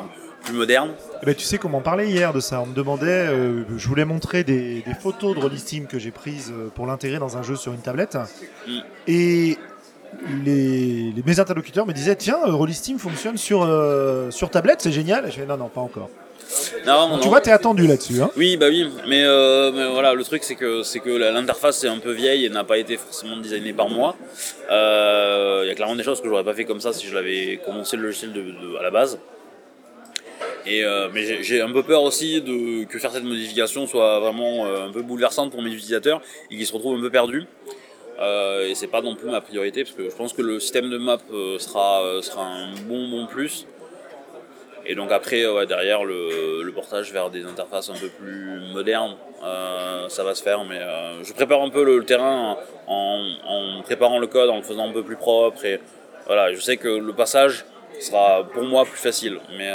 plus 0.44 0.54
moderne. 0.54 0.92
Eh 1.22 1.26
ben, 1.26 1.36
tu 1.36 1.44
sais 1.44 1.58
comment 1.58 1.82
parlait 1.82 2.10
hier 2.10 2.34
de 2.34 2.40
ça. 2.40 2.62
On 2.62 2.66
me 2.66 2.74
demandait, 2.74 3.28
euh, 3.28 3.64
je 3.78 3.88
voulais 3.88 4.06
montrer 4.06 4.44
des, 4.44 4.84
photos 5.00 5.36
de 5.36 5.42
Rollistim 5.42 5.86
que 5.86 6.00
j'ai 6.00 6.12
prises 6.12 6.52
euh, 6.52 6.70
pour 6.74 6.88
l'intégrer 6.88 7.20
dans 7.20 7.38
un 7.38 7.44
jeu 7.44 7.56
sur 7.56 7.74
une 7.74 7.82
tablette. 7.82 8.18
Mm. 8.68 8.80
Et 9.08 9.58
les, 10.44 11.14
mes 11.26 11.40
interlocuteurs 11.40 11.86
me 11.86 11.94
disaient 11.94 12.16
tiens, 12.16 12.40
euh, 12.46 12.54
Rollistim 12.54 12.98
fonctionne 12.98 13.38
sur, 13.38 13.68
sur 14.32 14.50
tablette, 14.50 14.82
c'est 14.82 14.92
génial. 14.92 15.26
Et 15.28 15.32
je 15.32 15.40
fais 15.40 15.46
non, 15.46 15.58
non, 15.58 15.70
pas 15.70 15.82
encore. 15.82 16.10
Non, 16.86 17.20
tu 17.20 17.28
vois, 17.28 17.42
tu 17.42 17.50
es 17.50 17.52
attendu 17.52 17.88
là-dessus. 17.88 18.22
Hein 18.22 18.30
oui, 18.36 18.58
bah 18.58 18.68
oui, 18.70 18.90
mais, 19.08 19.24
voilà, 19.92 20.14
le 20.14 20.24
truc 20.24 20.44
c'est 20.44 20.56
que 20.56 20.84
c'est 20.84 21.00
que 21.00 21.10
l'interface 21.10 21.84
est 21.84 21.88
un 21.88 22.00
peu 22.00 22.12
vieille 22.12 22.46
et 22.46 22.50
n'a 22.50 22.64
pas 22.64 22.78
été 22.78 22.98
forcément 22.98 23.38
designée 23.38 23.74
par 23.74 23.90
moi. 23.90 24.16
Il 24.70 25.68
y 25.68 25.72
a 25.72 25.76
clairement 25.76 25.96
des 25.96 26.04
choses 26.04 26.22
que 26.22 26.28
j'aurais 26.28 26.44
pas 26.44 26.54
fait 26.54 26.66
comme 26.66 26.82
ça 26.82 26.94
si 26.94 27.08
je 27.08 27.16
l'avais 27.16 27.60
commencé 27.66 27.98
le 27.98 28.04
logiciel 28.04 28.32
à 28.80 28.84
la 28.84 28.92
base. 28.92 29.20
Et, 30.66 30.84
euh, 30.84 31.10
mais 31.14 31.44
j'ai 31.44 31.62
un 31.62 31.72
peu 31.72 31.84
peur 31.84 32.04
aussi 32.04 32.42
de, 32.42 32.84
que 32.86 33.00
faire 33.00 33.12
cette 33.12 33.24
modification 33.24 33.88
soit 33.88 34.20
vraiment 34.20 34.66
euh, 34.66 34.88
un 34.88 34.92
peu 34.92 35.02
bouleversante 35.02 35.52
pour 35.52 35.62
mes 35.62 35.72
utilisateurs 35.72 36.22
et 36.50 36.58
qu'ils 36.58 36.66
se 36.66 36.74
retrouvent 36.74 36.98
un 36.98 37.02
peu 37.02 37.10
perdus. 37.10 37.46
Euh, 38.20 38.68
et 38.68 38.76
c'est 38.76 38.88
pas 38.88 39.02
non 39.02 39.16
plus 39.16 39.30
ma 39.30 39.42
priorité 39.42 39.84
parce 39.84 39.96
que 39.96 40.10
je 40.10 40.16
pense 40.16 40.34
que 40.34 40.44
le 40.44 40.60
système 40.60 40.90
de 40.90 40.98
map 40.98 41.18
euh, 41.34 41.58
sera, 41.58 42.04
sera 42.22 42.46
un 42.46 42.74
bon 42.88 43.10
bon 43.10 43.26
plus. 43.26 43.66
Et 44.86 44.96
donc 44.96 45.12
après, 45.12 45.48
ouais, 45.48 45.66
derrière 45.66 46.04
le, 46.04 46.64
le, 46.64 46.72
portage 46.72 47.12
vers 47.12 47.30
des 47.30 47.46
interfaces 47.46 47.90
un 47.90 47.96
peu 47.96 48.08
plus 48.08 48.60
modernes, 48.74 49.16
ça 50.10 50.24
va 50.24 50.34
se 50.36 50.44
faire. 50.44 50.64
Mais 50.64 50.80
je 51.24 51.34
prépare 51.34 51.62
un 51.62 51.70
peu 51.70 51.84
le, 51.84 52.04
terrain 52.04 52.58
en, 52.88 53.36
en, 53.46 53.82
préparant 53.84 54.20
le 54.20 54.28
code, 54.28 54.50
en 54.50 54.58
le 54.58 54.64
faisant 54.64 54.90
un 54.90 54.92
peu 54.94 55.04
plus 55.04 55.18
propre. 55.18 55.64
Et 55.66 55.80
voilà, 56.26 56.54
je 56.54 56.60
sais 56.60 56.78
que 56.78 56.88
le 56.88 57.14
passage 57.14 57.66
sera 58.00 58.44
pour 58.44 58.64
moi 58.64 58.86
plus 58.86 58.98
facile. 58.98 59.40
Mais 59.58 59.70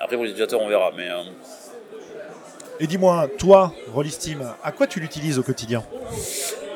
après, 0.00 0.16
pour 0.16 0.24
les 0.24 0.30
utilisateurs, 0.30 0.60
on 0.60 0.68
verra. 0.68 0.92
Mais, 0.96 1.08
euh, 1.10 1.22
Et 2.80 2.86
dis-moi, 2.86 3.28
toi, 3.38 3.72
Rollistim, 3.92 4.54
à 4.62 4.72
quoi 4.72 4.86
tu 4.86 5.00
l'utilises 5.00 5.38
au 5.38 5.42
quotidien? 5.42 5.82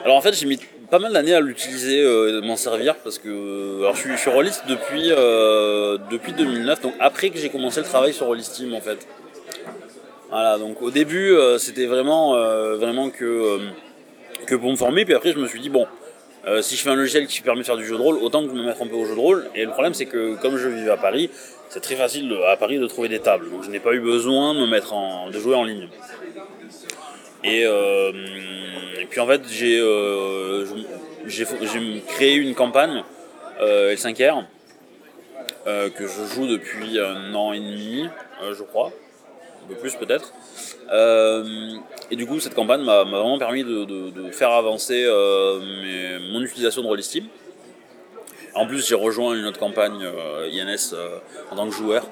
Alors 0.04 0.16
en 0.16 0.20
fait, 0.20 0.32
j'ai 0.32 0.46
mis 0.46 0.58
pas 0.90 0.98
mal 0.98 1.12
d'années 1.12 1.34
à 1.34 1.40
l'utiliser, 1.40 2.02
euh, 2.02 2.40
m'en 2.42 2.56
servir, 2.56 2.96
parce 2.96 3.18
que 3.18 3.28
euh, 3.28 3.80
alors, 3.80 3.94
je, 3.94 4.00
suis, 4.00 4.16
je 4.16 4.30
Rollist 4.30 4.64
depuis, 4.68 5.08
depuis 6.10 6.32
2009, 6.32 6.80
donc 6.80 6.94
après 7.00 7.30
que 7.30 7.38
j'ai 7.38 7.50
commencé 7.50 7.80
le 7.80 7.86
travail 7.86 8.12
sur 8.12 8.26
Rollistim 8.26 8.72
en 8.74 8.80
fait. 8.80 9.06
Voilà, 10.30 10.58
donc 10.58 10.82
au 10.82 10.90
début, 10.90 11.34
c'était 11.58 11.86
vraiment, 11.86 12.34
vraiment 12.76 13.08
que, 13.08 13.60
que 14.46 14.54
pour 14.54 14.70
me 14.70 14.76
former, 14.76 15.04
puis 15.06 15.14
après 15.14 15.32
je 15.32 15.38
me 15.38 15.46
suis 15.46 15.60
dit, 15.60 15.70
bon, 15.70 15.86
si 16.60 16.76
je 16.76 16.82
fais 16.82 16.90
un 16.90 16.96
logiciel 16.96 17.26
qui 17.26 17.40
permet 17.40 17.62
de 17.62 17.66
faire 17.66 17.78
du 17.78 17.86
jeu 17.86 17.96
de 17.96 18.02
rôle, 18.02 18.18
autant 18.18 18.46
que 18.46 18.52
me 18.52 18.62
mettre 18.62 18.82
un 18.82 18.86
peu 18.86 18.94
au 18.94 19.06
jeu 19.06 19.14
de 19.14 19.20
rôle. 19.20 19.48
Et 19.54 19.64
le 19.64 19.70
problème, 19.70 19.94
c'est 19.94 20.04
que 20.04 20.34
comme 20.42 20.58
je 20.58 20.68
vivais 20.68 20.90
à 20.90 20.98
Paris, 20.98 21.30
c'est 21.70 21.80
très 21.80 21.96
facile 21.96 22.34
à 22.46 22.56
Paris 22.56 22.78
de 22.78 22.86
trouver 22.86 23.08
des 23.08 23.20
tables. 23.20 23.50
Donc 23.50 23.64
je 23.64 23.70
n'ai 23.70 23.80
pas 23.80 23.94
eu 23.94 24.00
besoin 24.00 24.54
de 24.54 24.60
me 24.60 24.66
mettre 24.66 24.92
en, 24.92 25.30
de 25.30 25.38
jouer 25.38 25.54
en 25.54 25.64
ligne. 25.64 25.88
Et, 27.44 27.64
euh, 27.64 28.12
puis 29.10 29.20
en 29.20 29.26
fait 29.26 29.42
j'ai 29.48 29.78
euh, 29.80 30.64
créé 32.06 32.34
une 32.36 32.54
campagne 32.54 33.02
euh, 33.60 33.94
L5R 33.94 34.44
que 35.66 36.06
je 36.06 36.34
joue 36.34 36.46
depuis 36.46 36.98
un 36.98 37.34
an 37.34 37.52
et 37.52 37.60
demi, 37.60 38.08
je 38.40 38.62
crois, 38.62 38.90
un 39.64 39.68
peu 39.68 39.74
plus 39.74 39.94
peut-être. 39.96 40.32
et 42.10 42.16
du 42.16 42.26
coup 42.26 42.40
cette 42.40 42.54
campagne 42.54 42.80
m'a 42.82 43.04
vraiment 43.04 43.38
permis 43.38 43.64
de, 43.64 44.30
faire 44.32 44.50
avancer 44.50 45.06
mon 46.32 46.40
utilisation 46.40 46.80
de 46.82 46.86
Rollistim. 46.86 47.24
En 48.58 48.66
plus, 48.66 48.86
j'ai 48.88 48.96
rejoint 48.96 49.36
une 49.36 49.44
autre 49.44 49.60
campagne 49.60 50.02
euh, 50.02 50.50
INS 50.50 50.92
euh, 50.92 51.18
en 51.52 51.54
tant 51.56 51.68
que 51.68 51.74
joueur. 51.74 52.04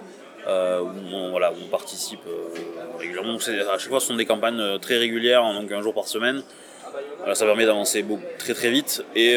Euh, 0.46 0.80
où, 0.80 0.92
on, 1.12 1.30
voilà, 1.30 1.52
on 1.60 1.66
participe 1.66 2.20
régulièrement. 3.00 3.34
à 3.34 3.78
chaque 3.78 3.88
fois, 3.88 3.98
ce 3.98 4.06
sont 4.06 4.14
des 4.14 4.26
campagnes 4.26 4.78
très 4.78 4.96
régulières, 4.96 5.42
hein, 5.42 5.60
donc 5.60 5.72
un 5.72 5.82
jour 5.82 5.92
par 5.92 6.06
semaine. 6.06 6.44
Ça 7.34 7.44
permet 7.44 7.66
d'avancer 7.66 8.04
très 8.38 8.54
très 8.54 8.70
vite 8.70 9.04
et, 9.14 9.36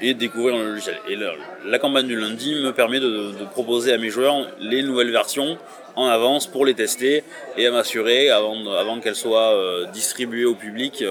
et 0.00 0.14
découvrir 0.14 0.56
le 0.56 0.70
logiciel. 0.70 0.96
Et 1.08 1.16
la, 1.16 1.78
campagne 1.78 2.06
du 2.06 2.16
lundi 2.16 2.54
me 2.54 2.72
permet 2.72 3.00
de, 3.00 3.32
proposer 3.52 3.92
à 3.92 3.98
mes 3.98 4.10
joueurs 4.10 4.46
les 4.60 4.82
nouvelles 4.82 5.10
versions 5.10 5.58
en 5.96 6.06
avance 6.06 6.46
pour 6.46 6.66
les 6.66 6.74
tester 6.74 7.24
et 7.56 7.66
à 7.66 7.70
m'assurer 7.70 8.30
avant, 8.30 8.70
avant 8.72 9.00
qu'elles 9.00 9.16
soient 9.16 9.86
distribuées 9.92 10.44
au 10.44 10.54
public 10.54 11.04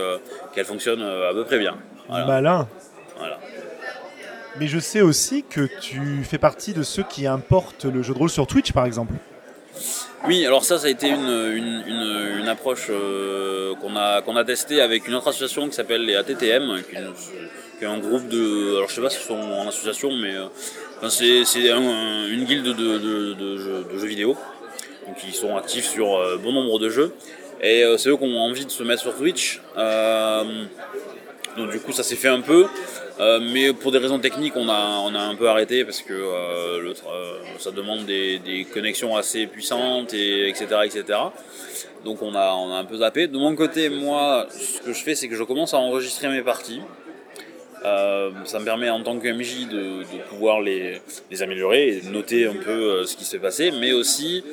qu'elles 0.53 0.65
fonctionnent 0.65 1.03
à 1.03 1.33
peu 1.33 1.43
près 1.43 1.59
bien. 1.59 1.75
Malin. 2.09 2.67
Voilà. 3.17 3.39
Mais 4.59 4.67
je 4.67 4.79
sais 4.79 5.01
aussi 5.01 5.43
que 5.43 5.67
tu 5.81 6.23
fais 6.23 6.37
partie 6.37 6.73
de 6.73 6.83
ceux 6.83 7.03
qui 7.03 7.27
importent 7.27 7.85
le 7.85 8.01
jeu 8.01 8.13
de 8.13 8.19
rôle 8.19 8.29
sur 8.29 8.47
Twitch, 8.47 8.71
par 8.71 8.85
exemple. 8.85 9.13
Oui, 10.27 10.43
alors 10.45 10.65
ça, 10.65 10.79
ça 10.79 10.87
a 10.87 10.89
été 10.89 11.07
une, 11.07 11.83
une, 11.85 12.47
approche 12.47 12.87
euh, 12.89 13.75
qu'on 13.75 13.95
a, 13.95 14.23
a 14.23 14.43
testée 14.43 14.81
avec 14.81 15.07
une 15.07 15.13
autre 15.13 15.27
association 15.27 15.67
qui 15.67 15.75
s'appelle 15.75 16.03
les 16.03 16.15
ATTM, 16.15 16.81
qui 16.89 16.95
est, 17.83 17.85
un 17.85 17.97
groupe 17.99 18.27
de... 18.27 18.77
Alors 18.77 18.89
je 18.89 18.95
sais 18.95 19.01
pas 19.01 19.09
si 19.09 19.23
sont 19.23 19.35
en 19.35 19.67
association, 19.67 20.11
mais 20.11 20.35
euh, 20.35 21.09
c'est, 21.09 21.69
une 21.69 22.43
guilde 22.45 22.65
de, 22.65 22.97
de, 23.33 23.57
jeux, 23.57 24.07
vidéo. 24.07 24.35
Donc 25.07 25.17
ils 25.27 25.33
sont 25.35 25.55
actifs 25.57 25.87
sur 25.87 26.15
euh, 26.15 26.37
bon 26.37 26.53
nombre 26.53 26.79
de 26.79 26.89
jeux. 26.89 27.13
Et 27.61 27.83
c'est 27.97 28.09
eux 28.09 28.17
qui 28.17 28.23
ont 28.23 28.39
envie 28.39 28.65
de 28.65 28.71
se 28.71 28.83
mettre 28.83 29.01
sur 29.01 29.15
Twitch. 29.15 29.61
donc 31.57 31.71
du 31.71 31.79
coup 31.79 31.93
ça 31.93 32.03
s'est 32.03 32.15
fait 32.15 32.27
un 32.29 32.41
peu. 32.41 32.67
Euh, 33.19 33.39
mais 33.39 33.71
pour 33.71 33.91
des 33.91 33.97
raisons 33.97 34.19
techniques, 34.19 34.53
on 34.55 34.67
a, 34.67 34.99
on 35.05 35.15
a 35.15 35.19
un 35.19 35.35
peu 35.35 35.47
arrêté 35.47 35.85
parce 35.85 36.01
que 36.01 36.13
euh, 36.13 36.93
euh, 37.07 37.39
ça 37.59 37.71
demande 37.71 38.05
des, 38.05 38.67
connexions 38.73 39.15
assez 39.15 39.47
puissantes, 39.47 40.13
et, 40.13 40.49
etc., 40.49 40.67
etc. 40.83 41.19
Donc 42.03 42.21
on 42.21 42.35
a, 42.35 42.53
on 42.53 42.73
a 42.73 42.77
un 42.77 42.85
peu 42.85 42.97
zappé. 42.97 43.27
De 43.27 43.37
mon 43.37 43.55
côté, 43.55 43.89
moi, 43.89 44.47
ce 44.51 44.81
que 44.81 44.93
je 44.93 45.03
fais, 45.03 45.15
c'est 45.15 45.29
que 45.29 45.35
je 45.35 45.43
commence 45.43 45.73
à 45.73 45.77
enregistrer 45.77 46.27
mes 46.27 46.41
parties. 46.41 46.81
ça 47.83 48.59
me 48.59 48.65
permet 48.65 48.89
en 48.89 49.01
tant 49.01 49.17
que 49.17 49.27
MJ 49.27 49.67
de, 49.69 49.99
de 50.01 50.23
pouvoir 50.29 50.59
les, 50.61 51.01
les, 51.31 51.41
améliorer 51.41 51.97
et 51.97 52.01
noter 52.11 52.47
un 52.47 52.55
peu 52.55 53.05
ce 53.05 53.15
qui 53.15 53.23
s'est 53.23 53.39
passé, 53.39 53.71
mais 53.79 53.93
aussi 53.93 54.43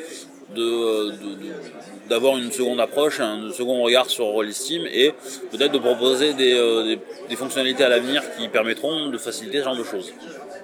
de, 0.54 1.12
d'avoir 2.08 2.36
une 2.36 2.52
seconde 2.52 2.80
approche, 2.80 3.20
un 3.20 3.50
second 3.52 3.82
regard 3.82 4.08
sur 4.08 4.26
Rollistim 4.26 4.82
et 4.92 5.12
peut-être 5.50 5.72
de 5.72 5.78
proposer 5.78 6.34
euh, 6.38 6.96
des, 7.28 7.36
fonctionnalités 7.36 7.84
à 7.84 7.88
l'avenir 7.88 8.22
qui 8.36 8.48
permettront 8.48 9.08
de 9.08 9.18
faciliter 9.18 9.60
ce 9.60 9.64
genre 9.64 9.76
de 9.76 9.84
choses. 9.84 10.12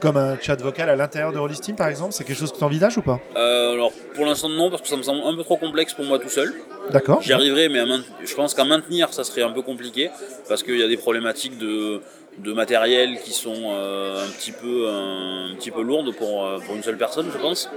Comme 0.00 0.16
un 0.16 0.38
chat 0.38 0.60
vocal 0.60 0.90
à 0.90 0.96
l'intérieur 0.96 1.32
de 1.32 1.38
Rollistim 1.38 1.74
par 1.74 1.88
exemple, 1.88 2.12
c'est 2.12 2.24
quelque 2.24 2.38
chose 2.38 2.52
que 2.52 2.58
tu 2.58 2.64
envisages 2.64 2.98
ou 2.98 3.02
pas? 3.02 3.20
Euh, 3.36 3.72
Alors 3.72 3.92
pour 4.14 4.26
l'instant 4.26 4.48
non, 4.48 4.70
parce 4.70 4.82
que 4.82 4.88
ça 4.88 4.96
me 4.96 5.02
semble 5.02 5.22
un 5.24 5.34
peu 5.34 5.42
trop 5.42 5.56
complexe 5.56 5.94
pour 5.94 6.04
moi 6.04 6.18
tout 6.18 6.28
seul. 6.28 6.52
D'accord. 6.90 7.20
J'y 7.22 7.32
arriverai, 7.32 7.68
mais 7.68 7.80
je 8.24 8.34
pense 8.34 8.54
qu'à 8.54 8.64
maintenir 8.64 9.12
ça 9.12 9.24
serait 9.24 9.42
un 9.42 9.50
peu 9.50 9.62
compliqué, 9.62 10.10
parce 10.48 10.62
qu'il 10.62 10.78
y 10.78 10.82
a 10.82 10.88
des 10.88 10.96
problématiques 10.96 11.58
de, 11.58 12.00
de 12.38 12.52
matériel 12.52 13.18
qui 13.24 13.32
sont 13.32 13.72
euh, 13.72 14.24
un, 14.24 14.30
petit 14.30 14.52
peu, 14.52 14.88
un, 14.88 15.54
petit 15.56 15.70
peu 15.70 15.82
lourdes 15.82 16.14
pour, 16.14 16.46
pour 16.64 16.74
une 16.76 16.82
seule 16.82 16.98
personne, 16.98 17.28
je 17.32 17.38
pense. 17.38 17.68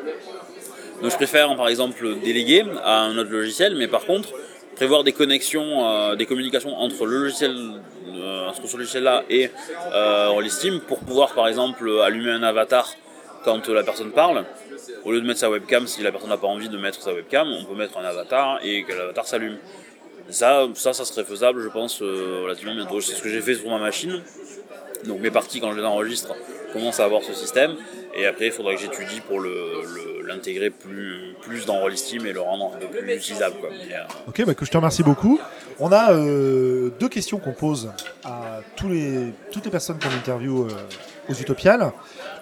Donc 1.01 1.11
je 1.11 1.15
préfère 1.15 1.55
par 1.55 1.67
exemple 1.67 2.19
déléguer 2.23 2.63
à 2.83 3.01
un 3.01 3.17
autre 3.17 3.31
logiciel, 3.31 3.75
mais 3.75 3.87
par 3.87 4.05
contre 4.05 4.29
prévoir 4.75 5.03
des 5.03 5.13
connexions, 5.13 5.87
euh, 5.87 6.15
des 6.15 6.25
communications 6.25 6.75
entre 6.75 7.05
le 7.05 7.17
logiciel, 7.23 7.55
euh, 8.15 8.49
ce 8.51 8.77
logiciel-là 8.77 9.23
et 9.29 9.51
euh, 9.93 10.29
Rollistim 10.29 10.79
pour 10.87 10.99
pouvoir 10.99 11.33
par 11.33 11.47
exemple 11.47 11.89
allumer 12.03 12.31
un 12.31 12.43
avatar 12.43 12.95
quand 13.43 13.67
la 13.69 13.83
personne 13.83 14.11
parle. 14.11 14.45
Au 15.03 15.11
lieu 15.11 15.21
de 15.21 15.25
mettre 15.25 15.39
sa 15.39 15.49
webcam, 15.49 15.87
si 15.87 16.03
la 16.03 16.11
personne 16.11 16.29
n'a 16.29 16.37
pas 16.37 16.47
envie 16.47 16.69
de 16.69 16.77
mettre 16.77 17.01
sa 17.01 17.13
webcam, 17.13 17.47
on 17.47 17.63
peut 17.65 17.75
mettre 17.75 17.97
un 17.97 18.05
avatar 18.05 18.59
et 18.63 18.83
que 18.83 18.93
l'avatar 18.93 19.27
s'allume. 19.27 19.57
Ça, 20.29 20.67
ça, 20.75 20.93
ça 20.93 21.03
serait 21.05 21.25
faisable, 21.25 21.61
je 21.61 21.69
pense, 21.69 22.01
relativement 22.01 22.75
bientôt. 22.75 23.01
C'est 23.01 23.13
ce 23.13 23.21
que 23.21 23.29
j'ai 23.29 23.41
fait 23.41 23.55
sur 23.55 23.69
ma 23.69 23.79
machine. 23.79 24.21
Donc 25.05 25.19
mes 25.19 25.31
parties, 25.31 25.59
quand 25.59 25.71
je 25.73 25.79
les 25.79 25.85
enregistre, 25.85 26.33
commencent 26.73 26.99
à 26.99 27.05
avoir 27.05 27.23
ce 27.23 27.33
système. 27.33 27.75
Et 28.15 28.25
après, 28.25 28.47
il 28.47 28.51
faudrait 28.51 28.75
que 28.75 28.81
j'étudie 28.81 29.21
pour 29.21 29.39
le, 29.39 29.51
plus, 30.39 31.35
plus 31.41 31.65
dans 31.65 31.79
Rollistim 31.79 32.25
et 32.25 32.33
le 32.33 32.41
rendre 32.41 32.73
un 32.75 32.79
peu 32.79 32.87
plus 32.87 33.15
utilisable. 33.15 33.55
Quoi. 33.59 33.69
Euh, 33.69 34.27
ok, 34.27 34.45
bah, 34.45 34.53
que 34.53 34.65
je 34.65 34.71
te 34.71 34.77
remercie 34.77 35.03
beaucoup. 35.03 35.39
On 35.79 35.91
a 35.91 36.13
euh, 36.13 36.91
deux 36.99 37.09
questions 37.09 37.39
qu'on 37.39 37.53
pose 37.53 37.91
à 38.23 38.61
tous 38.75 38.89
les, 38.89 39.33
toutes 39.51 39.65
les 39.65 39.71
personnes 39.71 39.99
qu'on 39.99 40.09
interviewe 40.09 40.67
euh, 40.67 41.29
aux 41.29 41.33
Utopiales. 41.33 41.91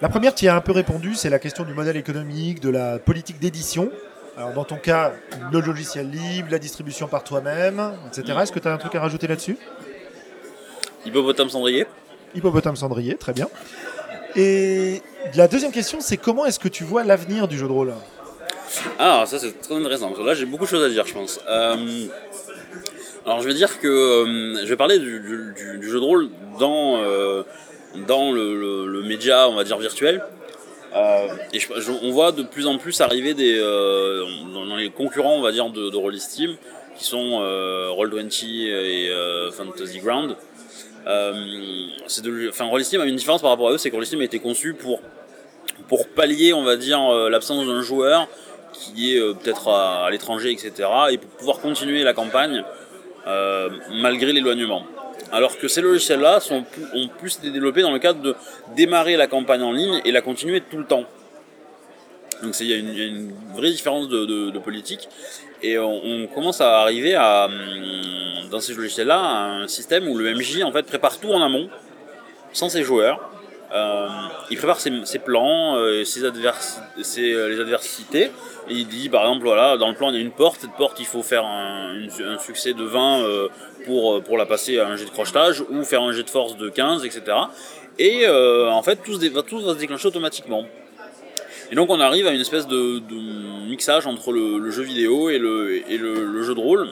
La 0.00 0.08
première, 0.08 0.34
tu 0.34 0.46
y 0.46 0.48
as 0.48 0.54
un 0.54 0.60
peu 0.60 0.72
répondu, 0.72 1.14
c'est 1.14 1.30
la 1.30 1.38
question 1.38 1.64
du 1.64 1.74
modèle 1.74 1.96
économique, 1.96 2.60
de 2.60 2.70
la 2.70 2.98
politique 2.98 3.38
d'édition. 3.38 3.90
Alors 4.36 4.52
dans 4.52 4.64
ton 4.64 4.76
cas, 4.76 5.12
le 5.52 5.60
logiciel 5.60 6.10
libre, 6.10 6.48
la 6.50 6.58
distribution 6.58 7.08
par 7.08 7.24
toi-même, 7.24 7.92
etc. 8.08 8.38
Est-ce 8.42 8.52
que 8.52 8.58
tu 8.58 8.68
as 8.68 8.72
un 8.72 8.78
truc 8.78 8.94
à 8.94 9.00
rajouter 9.00 9.26
là-dessus? 9.26 9.58
Hippopotame 11.04 11.50
cendrier. 11.50 11.86
Hippopotame 12.34 12.76
cendrier, 12.76 13.16
très 13.16 13.32
bien. 13.32 13.48
Et 14.36 15.02
la 15.34 15.48
deuxième 15.48 15.72
question, 15.72 15.98
c'est 16.00 16.16
comment 16.16 16.46
est-ce 16.46 16.58
que 16.58 16.68
tu 16.68 16.84
vois 16.84 17.04
l'avenir 17.04 17.48
du 17.48 17.58
jeu 17.58 17.66
de 17.66 17.72
rôle? 17.72 17.94
Ah, 18.98 19.24
ça 19.26 19.38
c'est 19.38 19.60
très 19.60 19.74
intéressant. 19.74 20.12
Là, 20.24 20.34
j'ai 20.34 20.46
beaucoup 20.46 20.64
de 20.64 20.70
choses 20.70 20.84
à 20.84 20.88
dire, 20.88 21.06
je 21.06 21.14
pense. 21.14 21.40
Euh, 21.48 22.06
alors, 23.26 23.42
je 23.42 23.48
vais 23.48 23.54
dire 23.54 23.80
que 23.80 23.88
euh, 23.88 24.60
je 24.62 24.68
vais 24.68 24.76
parler 24.76 24.98
du, 24.98 25.82
jeu 25.82 26.00
de 26.00 26.04
rôle 26.04 26.28
dans, 26.58 27.02
euh, 27.02 27.42
dans 28.06 28.32
le, 28.32 29.02
média, 29.02 29.48
on 29.48 29.56
va 29.56 29.64
dire 29.64 29.78
virtuel. 29.78 30.22
et 30.94 31.60
on 32.02 32.10
voit 32.10 32.32
de 32.32 32.42
plus 32.42 32.66
en 32.66 32.78
plus 32.78 33.00
arriver 33.00 33.34
des, 33.34 33.58
dans, 33.58 34.76
les 34.76 34.90
concurrents, 34.90 35.34
on 35.34 35.42
va 35.42 35.52
dire, 35.52 35.68
de, 35.70 35.90
de 35.90 36.70
qui 36.96 37.04
sont 37.04 37.40
Roll20 37.40 38.44
et 38.66 39.10
Fantasy 39.52 39.98
Ground. 39.98 40.36
Euh, 41.06 41.86
Rollisteam 42.60 43.00
a 43.00 43.04
une 43.04 43.16
différence 43.16 43.40
par 43.40 43.50
rapport 43.50 43.68
à 43.68 43.72
eux, 43.72 43.78
c'est 43.78 43.90
que 43.90 43.94
Rollisteam 43.94 44.20
a 44.20 44.24
été 44.24 44.38
conçu 44.38 44.74
pour, 44.74 45.00
pour 45.88 46.08
pallier, 46.08 46.52
on 46.52 46.62
va 46.62 46.76
dire, 46.76 47.00
euh, 47.00 47.30
l'absence 47.30 47.66
d'un 47.66 47.82
joueur 47.82 48.28
qui 48.72 49.16
est 49.16 49.20
euh, 49.20 49.34
peut-être 49.34 49.68
à, 49.68 50.08
l'étranger, 50.10 50.50
etc., 50.52 50.88
et 51.10 51.18
pour 51.18 51.30
pouvoir 51.30 51.60
continuer 51.60 52.02
la 52.02 52.12
campagne 52.12 52.64
malgré 53.92 54.32
l'éloignement. 54.32 54.84
Alors 55.30 55.56
que 55.56 55.68
ces 55.68 55.82
logiciels-là 55.82 56.40
ont 56.50 57.08
plus 57.18 57.36
été 57.36 57.50
développés 57.50 57.82
dans 57.82 57.92
le 57.92 58.00
cadre 58.00 58.20
de 58.20 58.34
démarrer 58.74 59.16
la 59.16 59.28
campagne 59.28 59.62
en 59.62 59.70
ligne 59.70 60.00
et 60.04 60.10
la 60.10 60.20
continuer 60.20 60.62
tout 60.62 60.78
le 60.78 60.84
temps. 60.84 61.04
Donc 62.42 62.58
il 62.58 62.66
y, 62.66 62.72
a 62.72 62.76
une 62.76 63.32
vraie 63.54 63.70
différence 63.70 64.08
de, 64.08 64.58
politique. 64.58 65.08
Et 65.62 65.78
on, 65.78 66.26
commence 66.34 66.60
à 66.60 66.80
arriver 66.80 67.14
à, 67.14 67.46
hum, 67.46 68.48
dans 68.50 68.60
ces 68.60 68.74
logiciels-là, 68.74 69.18
un 69.18 69.68
système 69.68 70.08
où 70.08 70.16
le 70.16 70.34
MJ 70.34 70.62
en 70.62 70.72
fait 70.72 70.84
prépare 70.84 71.18
tout 71.18 71.30
en 71.30 71.42
amont, 71.42 71.68
sans 72.52 72.68
ses 72.68 72.82
joueurs. 72.82 73.30
Euh, 73.72 74.08
il 74.50 74.56
prépare 74.56 74.80
ses, 74.80 74.90
plans, 75.24 75.76
euh, 75.76 76.04
ses, 76.04 76.24
euh, 76.24 77.48
les 77.48 77.60
adversités. 77.60 78.30
Et 78.68 78.74
il 78.74 78.88
dit, 78.88 79.08
par 79.08 79.22
exemple, 79.22 79.44
voilà, 79.44 79.76
dans 79.76 79.88
le 79.88 79.94
plan, 79.94 80.10
il 80.10 80.16
y 80.16 80.18
a 80.18 80.20
une 80.20 80.32
porte. 80.32 80.60
Cette 80.60 80.72
porte, 80.72 80.98
il 80.98 81.06
faut 81.06 81.22
faire 81.22 81.44
un, 81.44 82.08
succès 82.38 82.72
de 82.72 82.82
20 82.82 83.24
pour, 83.86 84.22
pour 84.22 84.38
la 84.38 84.46
passer 84.46 84.78
à 84.78 84.88
un 84.88 84.96
jet 84.96 85.04
de 85.04 85.10
crochetage 85.10 85.62
ou 85.70 85.84
faire 85.84 86.02
un 86.02 86.12
jet 86.12 86.22
de 86.22 86.30
force 86.30 86.56
de 86.56 86.68
15, 86.68 87.04
etc. 87.04 87.22
Et 87.98 88.26
en 88.28 88.82
fait, 88.82 88.96
tout 89.04 89.12
va 89.12 89.74
se 89.74 89.78
déclencher 89.78 90.08
automatiquement. 90.08 90.64
Et 91.70 91.76
donc 91.76 91.88
on 91.90 92.00
arrive 92.00 92.26
à 92.26 92.32
une 92.32 92.40
espèce 92.40 92.66
de, 92.66 93.00
mixage 93.68 94.06
entre 94.06 94.32
le, 94.32 94.70
jeu 94.70 94.82
vidéo 94.82 95.30
et 95.30 95.38
le, 95.38 95.88
et 95.88 95.96
le, 95.96 96.42
jeu 96.42 96.54
de 96.54 96.60
rôle. 96.60 96.88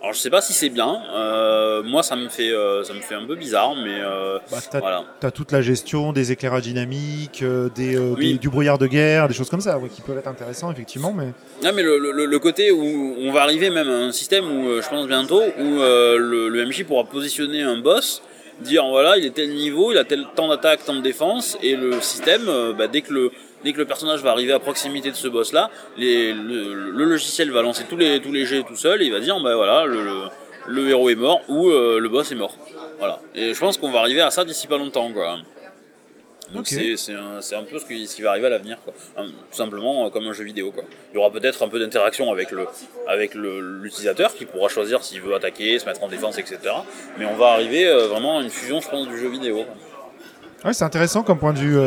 Alors 0.00 0.12
je 0.12 0.18
sais 0.18 0.30
pas 0.30 0.42
si 0.42 0.52
c'est 0.52 0.68
bien. 0.68 1.02
Euh, 1.14 1.82
moi 1.82 2.02
ça 2.02 2.14
me 2.16 2.28
fait 2.28 2.50
euh, 2.50 2.84
ça 2.84 2.92
me 2.92 3.00
fait 3.00 3.14
un 3.14 3.24
peu 3.24 3.36
bizarre, 3.36 3.74
mais 3.74 4.00
euh, 4.00 4.38
bah, 4.50 4.58
t'as, 4.70 4.80
voilà. 4.80 5.04
T'as 5.20 5.30
toute 5.30 5.50
la 5.50 5.62
gestion 5.62 6.12
des 6.12 6.30
éclairages 6.32 6.62
dynamiques, 6.62 7.42
des, 7.74 8.38
du 8.38 8.48
brouillard 8.50 8.76
de 8.78 8.86
guerre, 8.86 9.28
des 9.28 9.34
choses 9.34 9.48
comme 9.48 9.62
ça, 9.62 9.78
qui 9.94 10.02
peuvent 10.02 10.18
être 10.18 10.28
intéressants 10.28 10.70
effectivement, 10.70 11.12
mais. 11.12 11.32
Non 11.62 11.72
mais 11.74 11.82
le, 11.82 12.38
côté 12.38 12.70
où 12.70 13.16
on 13.18 13.32
va 13.32 13.42
arriver 13.42 13.70
même 13.70 13.88
à 13.88 13.96
un 13.96 14.12
système 14.12 14.44
où 14.44 14.80
je 14.80 14.88
pense 14.88 15.06
bientôt 15.06 15.42
où 15.58 15.78
le, 15.78 16.64
MJ 16.66 16.84
pourra 16.84 17.04
positionner 17.04 17.62
un 17.62 17.78
boss 17.78 18.22
dire 18.60 18.86
voilà 18.86 19.18
il 19.18 19.24
est 19.26 19.34
tel 19.34 19.52
niveau, 19.52 19.90
il 19.90 19.98
a 19.98 20.04
tel 20.04 20.26
temps 20.36 20.48
d'attaque, 20.48 20.84
temps 20.84 20.94
de 20.94 21.00
défense, 21.00 21.58
et 21.62 21.76
le 21.76 22.00
système, 22.00 22.44
bah, 22.78 22.86
dès 22.88 23.00
que 23.00 23.12
le, 23.12 23.32
dès 23.64 23.72
que 23.72 23.78
le 23.78 23.86
personnage 23.86 24.22
va 24.22 24.30
arriver 24.30 24.52
à 24.52 24.58
proximité 24.58 25.10
de 25.10 25.16
ce 25.16 25.26
boss 25.26 25.52
là, 25.52 25.70
le, 25.96 26.32
logiciel 26.90 27.50
va 27.50 27.62
lancer 27.62 27.84
tous 27.88 27.96
les, 27.96 28.20
tous 28.20 28.32
les 28.32 28.44
jets 28.44 28.62
tout 28.62 28.76
seul 28.76 29.02
et 29.02 29.06
il 29.06 29.12
va 29.12 29.20
dire 29.20 29.40
bah 29.40 29.56
voilà 29.56 29.86
le, 29.86 30.88
héros 30.88 31.10
est 31.10 31.14
mort 31.14 31.40
ou 31.48 31.70
euh, 31.70 31.98
le 31.98 32.08
boss 32.08 32.30
est 32.30 32.36
mort. 32.36 32.56
Voilà. 32.98 33.20
Et 33.34 33.54
je 33.54 33.58
pense 33.58 33.76
qu'on 33.76 33.90
va 33.90 34.00
arriver 34.00 34.20
à 34.20 34.30
ça 34.30 34.44
d'ici 34.44 34.66
pas 34.66 34.78
longtemps 34.78 35.10
quoi. 35.12 35.38
Donc 36.52 36.66
c'est 36.66 37.14
un, 37.14 37.64
peu 37.64 37.78
ce 37.78 37.86
qui, 37.86 38.22
va 38.22 38.30
arriver 38.30 38.46
à 38.46 38.50
l'avenir, 38.50 38.76
tout 39.16 39.24
simplement 39.50 40.06
euh, 40.06 40.10
comme 40.10 40.24
un 40.26 40.32
jeu 40.32 40.44
vidéo. 40.44 40.70
Quoi. 40.70 40.84
Il 41.12 41.16
y 41.16 41.18
aura 41.18 41.30
peut-être 41.30 41.62
un 41.64 41.68
peu 41.68 41.80
d'interaction 41.80 42.30
avec 42.30 42.50
le 42.50 42.66
avec 43.08 43.34
l'utilisateur 43.34 44.34
qui 44.34 44.44
pourra 44.44 44.68
choisir 44.68 45.02
s'il 45.02 45.22
veut 45.22 45.34
attaquer, 45.34 45.78
se 45.78 45.86
mettre 45.86 46.02
en 46.02 46.08
défense, 46.08 46.38
etc. 46.38 46.58
Mais 47.18 47.24
on 47.24 47.34
va 47.36 47.48
arriver 47.48 47.86
euh, 47.86 48.08
vraiment 48.08 48.38
à 48.38 48.42
une 48.42 48.50
fusion, 48.50 48.80
je 48.80 48.88
pense, 48.88 49.08
du 49.08 49.18
jeu 49.18 49.28
vidéo. 49.28 49.64
Ouais, 50.64 50.74
c'est 50.74 50.84
intéressant 50.84 51.22
comme 51.22 51.38
point 51.38 51.54
de 51.54 51.58
vue. 51.58 51.78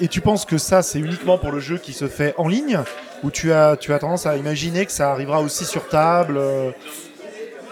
Et 0.00 0.08
tu 0.08 0.20
penses 0.20 0.44
que 0.44 0.58
ça, 0.58 0.82
c'est 0.82 0.98
uniquement 0.98 1.38
pour 1.38 1.52
le 1.52 1.60
jeu 1.60 1.78
qui 1.78 1.92
se 1.92 2.08
fait 2.08 2.34
en 2.38 2.48
ligne 2.48 2.80
Ou 3.22 3.30
tu 3.30 3.52
as, 3.52 3.76
tu 3.76 3.92
as 3.92 3.98
tendance 3.98 4.26
à 4.26 4.36
imaginer 4.36 4.86
que 4.86 4.92
ça 4.92 5.10
arrivera 5.10 5.40
aussi 5.40 5.64
sur 5.64 5.88
table 5.88 6.36
euh, 6.38 6.70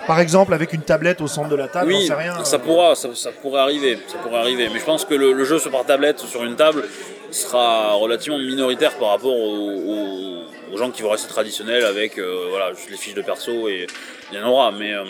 par 0.06 0.18
exemple, 0.18 0.54
avec 0.54 0.72
une 0.72 0.83
tablette 0.83 1.20
au 1.20 1.28
centre 1.28 1.48
de 1.48 1.56
la 1.56 1.68
table, 1.68 1.92
oui, 1.92 2.11
rien. 2.11 2.42
Ça 2.44 2.59
pourra, 2.59 2.94
ça, 2.94 3.09
pourrait 3.42 3.61
arriver, 3.61 3.98
ça 4.09 4.18
pourrait 4.18 4.40
arriver. 4.40 4.68
Mais 4.72 4.80
je 4.80 4.85
pense 4.85 5.04
que 5.04 5.14
le, 5.14 5.44
jeu 5.44 5.59
sur 5.59 5.70
par 5.70 5.85
tablette 5.85 6.18
sur 6.18 6.42
une 6.42 6.56
table 6.56 6.85
sera 7.30 7.92
relativement 7.92 8.38
minoritaire 8.38 8.96
par 8.98 9.11
rapport 9.11 9.37
aux, 9.37 10.76
gens 10.76 10.90
qui 10.90 11.02
vont 11.02 11.11
rester 11.11 11.28
traditionnels 11.28 11.85
avec 11.85 12.18
euh, 12.18 12.46
voilà, 12.50 12.72
juste 12.72 12.90
les 12.90 12.96
fiches 12.96 13.14
de 13.14 13.22
perso 13.22 13.68
et 13.68 13.87
il 14.33 14.38
y 14.38 14.42
en 14.42 14.48
aura. 14.48 14.72
Mais 14.72 14.94
euh, 14.94 15.04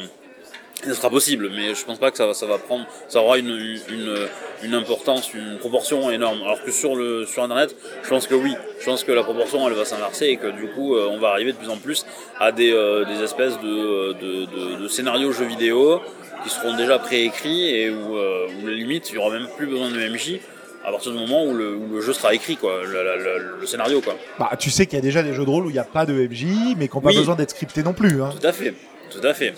ce 0.85 0.95
sera 0.95 1.11
possible, 1.11 1.51
mais 1.55 1.75
je 1.75 1.85
pense 1.85 1.99
pas 1.99 2.11
que 2.11 2.17
ça, 2.17 2.33
ça 2.35 2.47
va 2.47 2.59
prendre, 2.59 2.87
ça 3.09 3.21
aura 3.21 3.39
une, 3.39 3.79
une, 4.63 4.75
importance, 4.75 5.33
une 5.35 5.59
proportion 5.59 6.11
énorme. 6.11 6.41
Alors 6.43 6.63
que 6.63 6.71
sur 6.71 6.97
le 6.97 7.27
sur 7.27 7.43
internet, 7.43 7.75
je 8.03 8.09
pense 8.09 8.27
que 8.27 8.35
oui, 8.35 8.55
je 8.81 8.85
pense 8.85 9.05
que 9.05 9.13
la 9.13 9.23
proportion 9.23 9.67
elle 9.69 9.75
va 9.75 9.85
s'inverser 9.85 10.27
et 10.27 10.37
que 10.37 10.49
du 10.49 10.69
coup 10.69 10.95
euh, 10.95 11.09
on 11.11 11.19
va 11.19 11.29
arriver 11.29 11.53
de 11.53 11.59
plus 11.59 11.71
en 11.71 11.77
plus 11.77 12.07
à 12.39 12.53
des, 12.53 12.73
euh, 12.73 13.05
des 13.05 13.23
espèces 13.23 13.59
de, 13.61 14.13
de, 14.15 14.81
de, 14.81 14.89
scénarios 14.89 15.33
jeux 15.33 15.47
vidéo 15.47 16.01
qui 16.43 16.51
seront 16.51 16.77
déjà 16.77 16.99
préécrits 16.99 17.75
et 17.75 17.91
où, 17.91 18.17
euh, 18.17 18.49
où 18.63 18.67
limite 18.67 19.11
il 19.11 19.17
y 19.17 19.19
aura 19.19 19.31
même 19.31 19.49
plus 19.57 19.67
besoin 19.67 19.91
de 19.91 19.97
MJ 19.97 20.41
à 20.85 20.91
partir 20.91 21.13
du 21.13 21.19
moment 21.19 21.45
où 21.45 21.55
le, 21.55 21.75
où 21.77 21.95
le 21.95 22.01
jeu 22.01 22.13
sera 22.13 22.35
écrit, 22.35 22.57
quoi, 22.57 22.81
le, 22.85 23.67
scénario. 23.67 24.01
Quoi. 24.01 24.17
Bah, 24.39 24.51
tu 24.59 24.71
sais 24.71 24.87
qu'il 24.87 24.97
y 24.97 24.99
a 24.99 25.03
déjà 25.03 25.23
des 25.23 25.35
jeux 25.35 25.45
de 25.45 25.51
rôle 25.51 25.67
où 25.67 25.71
il 25.71 25.75
n'y 25.75 25.79
a 25.79 25.85
pas 25.85 26.07
de 26.07 26.15
MJ, 26.15 26.47
mais 26.77 26.89
qui 26.89 26.97
n'ont 26.97 27.03
pas 27.03 27.13
besoin 27.13 27.37
d'être 27.37 27.51
scriptés 27.51 27.83
non 27.83 27.93
plus. 27.93 28.23
Hein. 28.23 28.31
Tout 28.41 28.47
à 28.47 28.53
fait, 28.53 28.75
tout 29.11 29.21
à 29.23 29.35
fait. 29.35 29.55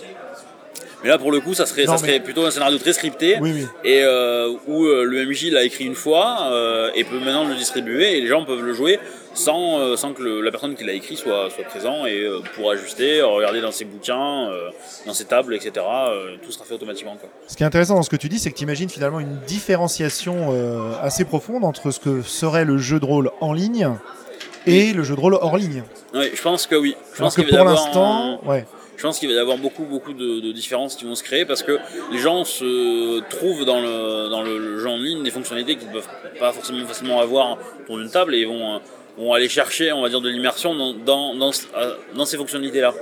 Mais 1.02 1.08
là, 1.08 1.18
pour 1.18 1.32
le 1.32 1.40
coup, 1.40 1.54
ça 1.54 1.66
serait, 1.66 1.86
ça 1.86 1.98
serait 1.98 2.20
plutôt 2.20 2.44
un 2.46 2.50
scénario 2.50 2.78
très 2.78 2.92
scripté, 2.92 3.38
et 3.84 4.02
euh, 4.02 4.52
où 4.68 4.84
euh, 4.84 5.04
le 5.04 5.26
MJ 5.26 5.50
l'a 5.50 5.64
écrit 5.64 5.84
une 5.84 5.94
fois 5.94 6.48
euh, 6.50 6.90
et 6.94 7.04
peut 7.04 7.18
maintenant 7.18 7.44
le 7.44 7.54
distribuer, 7.54 8.18
et 8.18 8.20
les 8.20 8.28
gens 8.28 8.44
peuvent 8.44 8.62
le 8.62 8.72
jouer 8.72 9.00
sans, 9.34 9.96
sans 9.96 10.12
que 10.12 10.22
la 10.22 10.50
personne 10.50 10.74
qui 10.74 10.84
l'a 10.84 10.92
écrit 10.92 11.16
soit, 11.16 11.48
soit 11.48 11.64
présent 11.64 12.04
et 12.04 12.28
pour 12.54 12.70
ajuster, 12.70 13.22
regarder 13.22 13.62
dans 13.62 13.72
ses 13.72 13.86
bouquins, 13.86 14.50
dans 15.06 15.14
ses 15.14 15.24
tables, 15.24 15.54
etc. 15.54 15.72
tout 16.44 16.52
sera 16.52 16.66
fait 16.66 16.74
automatiquement. 16.74 17.16
Quoi. 17.18 17.30
Ce 17.46 17.56
qui 17.56 17.62
est 17.62 17.66
intéressant 17.66 17.94
dans 17.94 18.02
ce 18.02 18.10
que 18.10 18.16
tu 18.16 18.28
dis, 18.28 18.38
c'est 18.38 18.50
que 18.50 18.56
tu 18.56 18.64
imagines 18.64 18.90
finalement 18.90 19.20
une 19.20 19.38
différenciation 19.46 20.54
assez 21.02 21.24
profonde 21.24 21.64
entre 21.64 21.90
ce 21.90 21.98
que 21.98 22.20
serait 22.20 22.66
le 22.66 22.76
jeu 22.76 23.00
de 23.00 23.06
rôle 23.06 23.30
en 23.40 23.54
ligne 23.54 23.88
et 24.66 24.92
le 24.92 25.02
jeu 25.02 25.16
de 25.16 25.20
rôle 25.20 25.38
hors 25.40 25.56
ligne. 25.56 25.82
Oui, 26.12 26.30
je 26.34 26.42
pense 26.42 26.66
que 26.66 26.74
oui. 26.74 26.94
Je 27.14 27.20
pense 27.20 27.34
que 27.34 27.40
pour 27.40 27.64
l'instant, 27.64 28.38
ouais 28.44 28.66
je 29.02 29.08
pense 29.08 29.18
qu'il 29.18 29.28
va 29.28 29.34
y 29.34 29.38
avoir 29.38 29.58
beaucoup, 29.58 29.82
beaucoup 29.82 30.12
de, 30.12 30.52
différences 30.52 30.94
qui 30.94 31.04
vont 31.04 31.16
se 31.16 31.24
créer 31.24 31.44
parce 31.44 31.64
que 31.64 31.76
les 32.12 32.18
gens 32.18 32.44
se 32.44 33.18
trouvent 33.30 33.64
dans 33.64 33.80
le, 33.80 34.30
dans 34.30 34.42
le 34.42 34.78
jeu 34.78 34.88
en 34.88 34.96
ligne 34.96 35.24
des 35.24 35.32
fonctionnalités 35.32 35.74
qu'ils 35.74 35.88
ne 35.88 35.94
peuvent 35.94 36.08
pas 36.38 36.52
forcément 36.52 36.86
facilement 36.86 37.20
avoir 37.20 37.58
autour 37.80 37.98
d'une 37.98 38.10
table 38.10 38.32
et 38.36 38.44
vont, 38.44 38.80
vont 39.18 39.32
aller 39.32 39.48
chercher, 39.48 39.90
on 39.90 40.02
va 40.02 40.08
dire, 40.08 40.20
de 40.20 40.28
l'immersion 40.28 40.76
dans, 40.76 40.94
dans, 40.94 41.34
dans, 41.34 42.24
ces 42.24 42.36
fonctionnalités-là. 42.36 42.94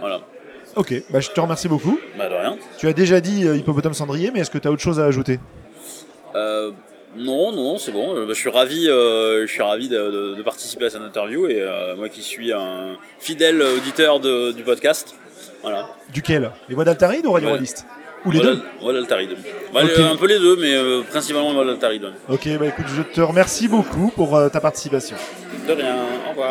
Voilà. 0.00 0.22
Ok, 0.74 0.94
bah, 1.10 1.20
je 1.20 1.28
te 1.28 1.38
remercie 1.38 1.68
beaucoup. 1.68 2.00
Bah, 2.16 2.30
de 2.30 2.34
rien. 2.34 2.56
Tu 2.78 2.88
as 2.88 2.94
déjà 2.94 3.20
dit 3.20 3.46
euh, 3.46 3.58
hippopotame 3.58 3.92
cendrier, 3.92 4.30
mais 4.32 4.40
est-ce 4.40 4.50
que 4.50 4.56
tu 4.56 4.68
as 4.68 4.70
autre 4.70 4.80
chose 4.80 4.98
à 4.98 5.04
ajouter? 5.04 5.38
Euh, 6.34 6.70
non, 7.16 7.52
non, 7.52 7.78
c'est 7.78 7.92
bon. 7.92 8.14
Euh, 8.14 8.28
je 8.28 8.34
suis 8.34 8.48
ravi, 8.48 8.88
euh, 8.88 9.46
je 9.46 9.52
suis 9.52 9.62
ravi 9.62 9.88
de, 9.88 10.40
participer 10.42 10.86
à 10.86 10.90
cette 10.90 11.02
interview 11.02 11.46
et 11.46 11.60
euh, 11.60 11.94
moi 11.96 12.08
qui 12.08 12.22
suis 12.22 12.52
un 12.52 12.96
fidèle 13.18 13.62
auditeur 13.62 14.20
du 14.20 14.62
podcast. 14.62 15.14
Voilà. 15.62 15.88
Duquel? 16.12 16.50
Les 16.68 16.74
voix 16.74 16.84
d'Altaride 16.84 17.26
ou 17.26 17.32
Radio 17.32 17.50
Ou 18.24 18.30
les 18.30 18.40
deux 18.40 18.60
Voix 18.80 18.92
d'Altaride. 18.92 19.36
Bah, 19.72 19.80
un 19.82 20.16
peu 20.16 20.26
les 20.26 20.38
deux, 20.38 20.56
mais 20.56 20.74
principalement 21.10 21.52
voix 21.52 21.64
d'Altaride. 21.64 22.12
Ok, 22.28 22.48
bah 22.58 22.66
écoute, 22.66 22.86
je 22.96 23.02
te 23.02 23.20
remercie 23.20 23.68
beaucoup 23.68 24.10
pour 24.14 24.40
ta 24.50 24.60
participation. 24.60 25.16
De 25.68 25.72
rien, 25.72 25.96
au 26.26 26.30
revoir. 26.30 26.50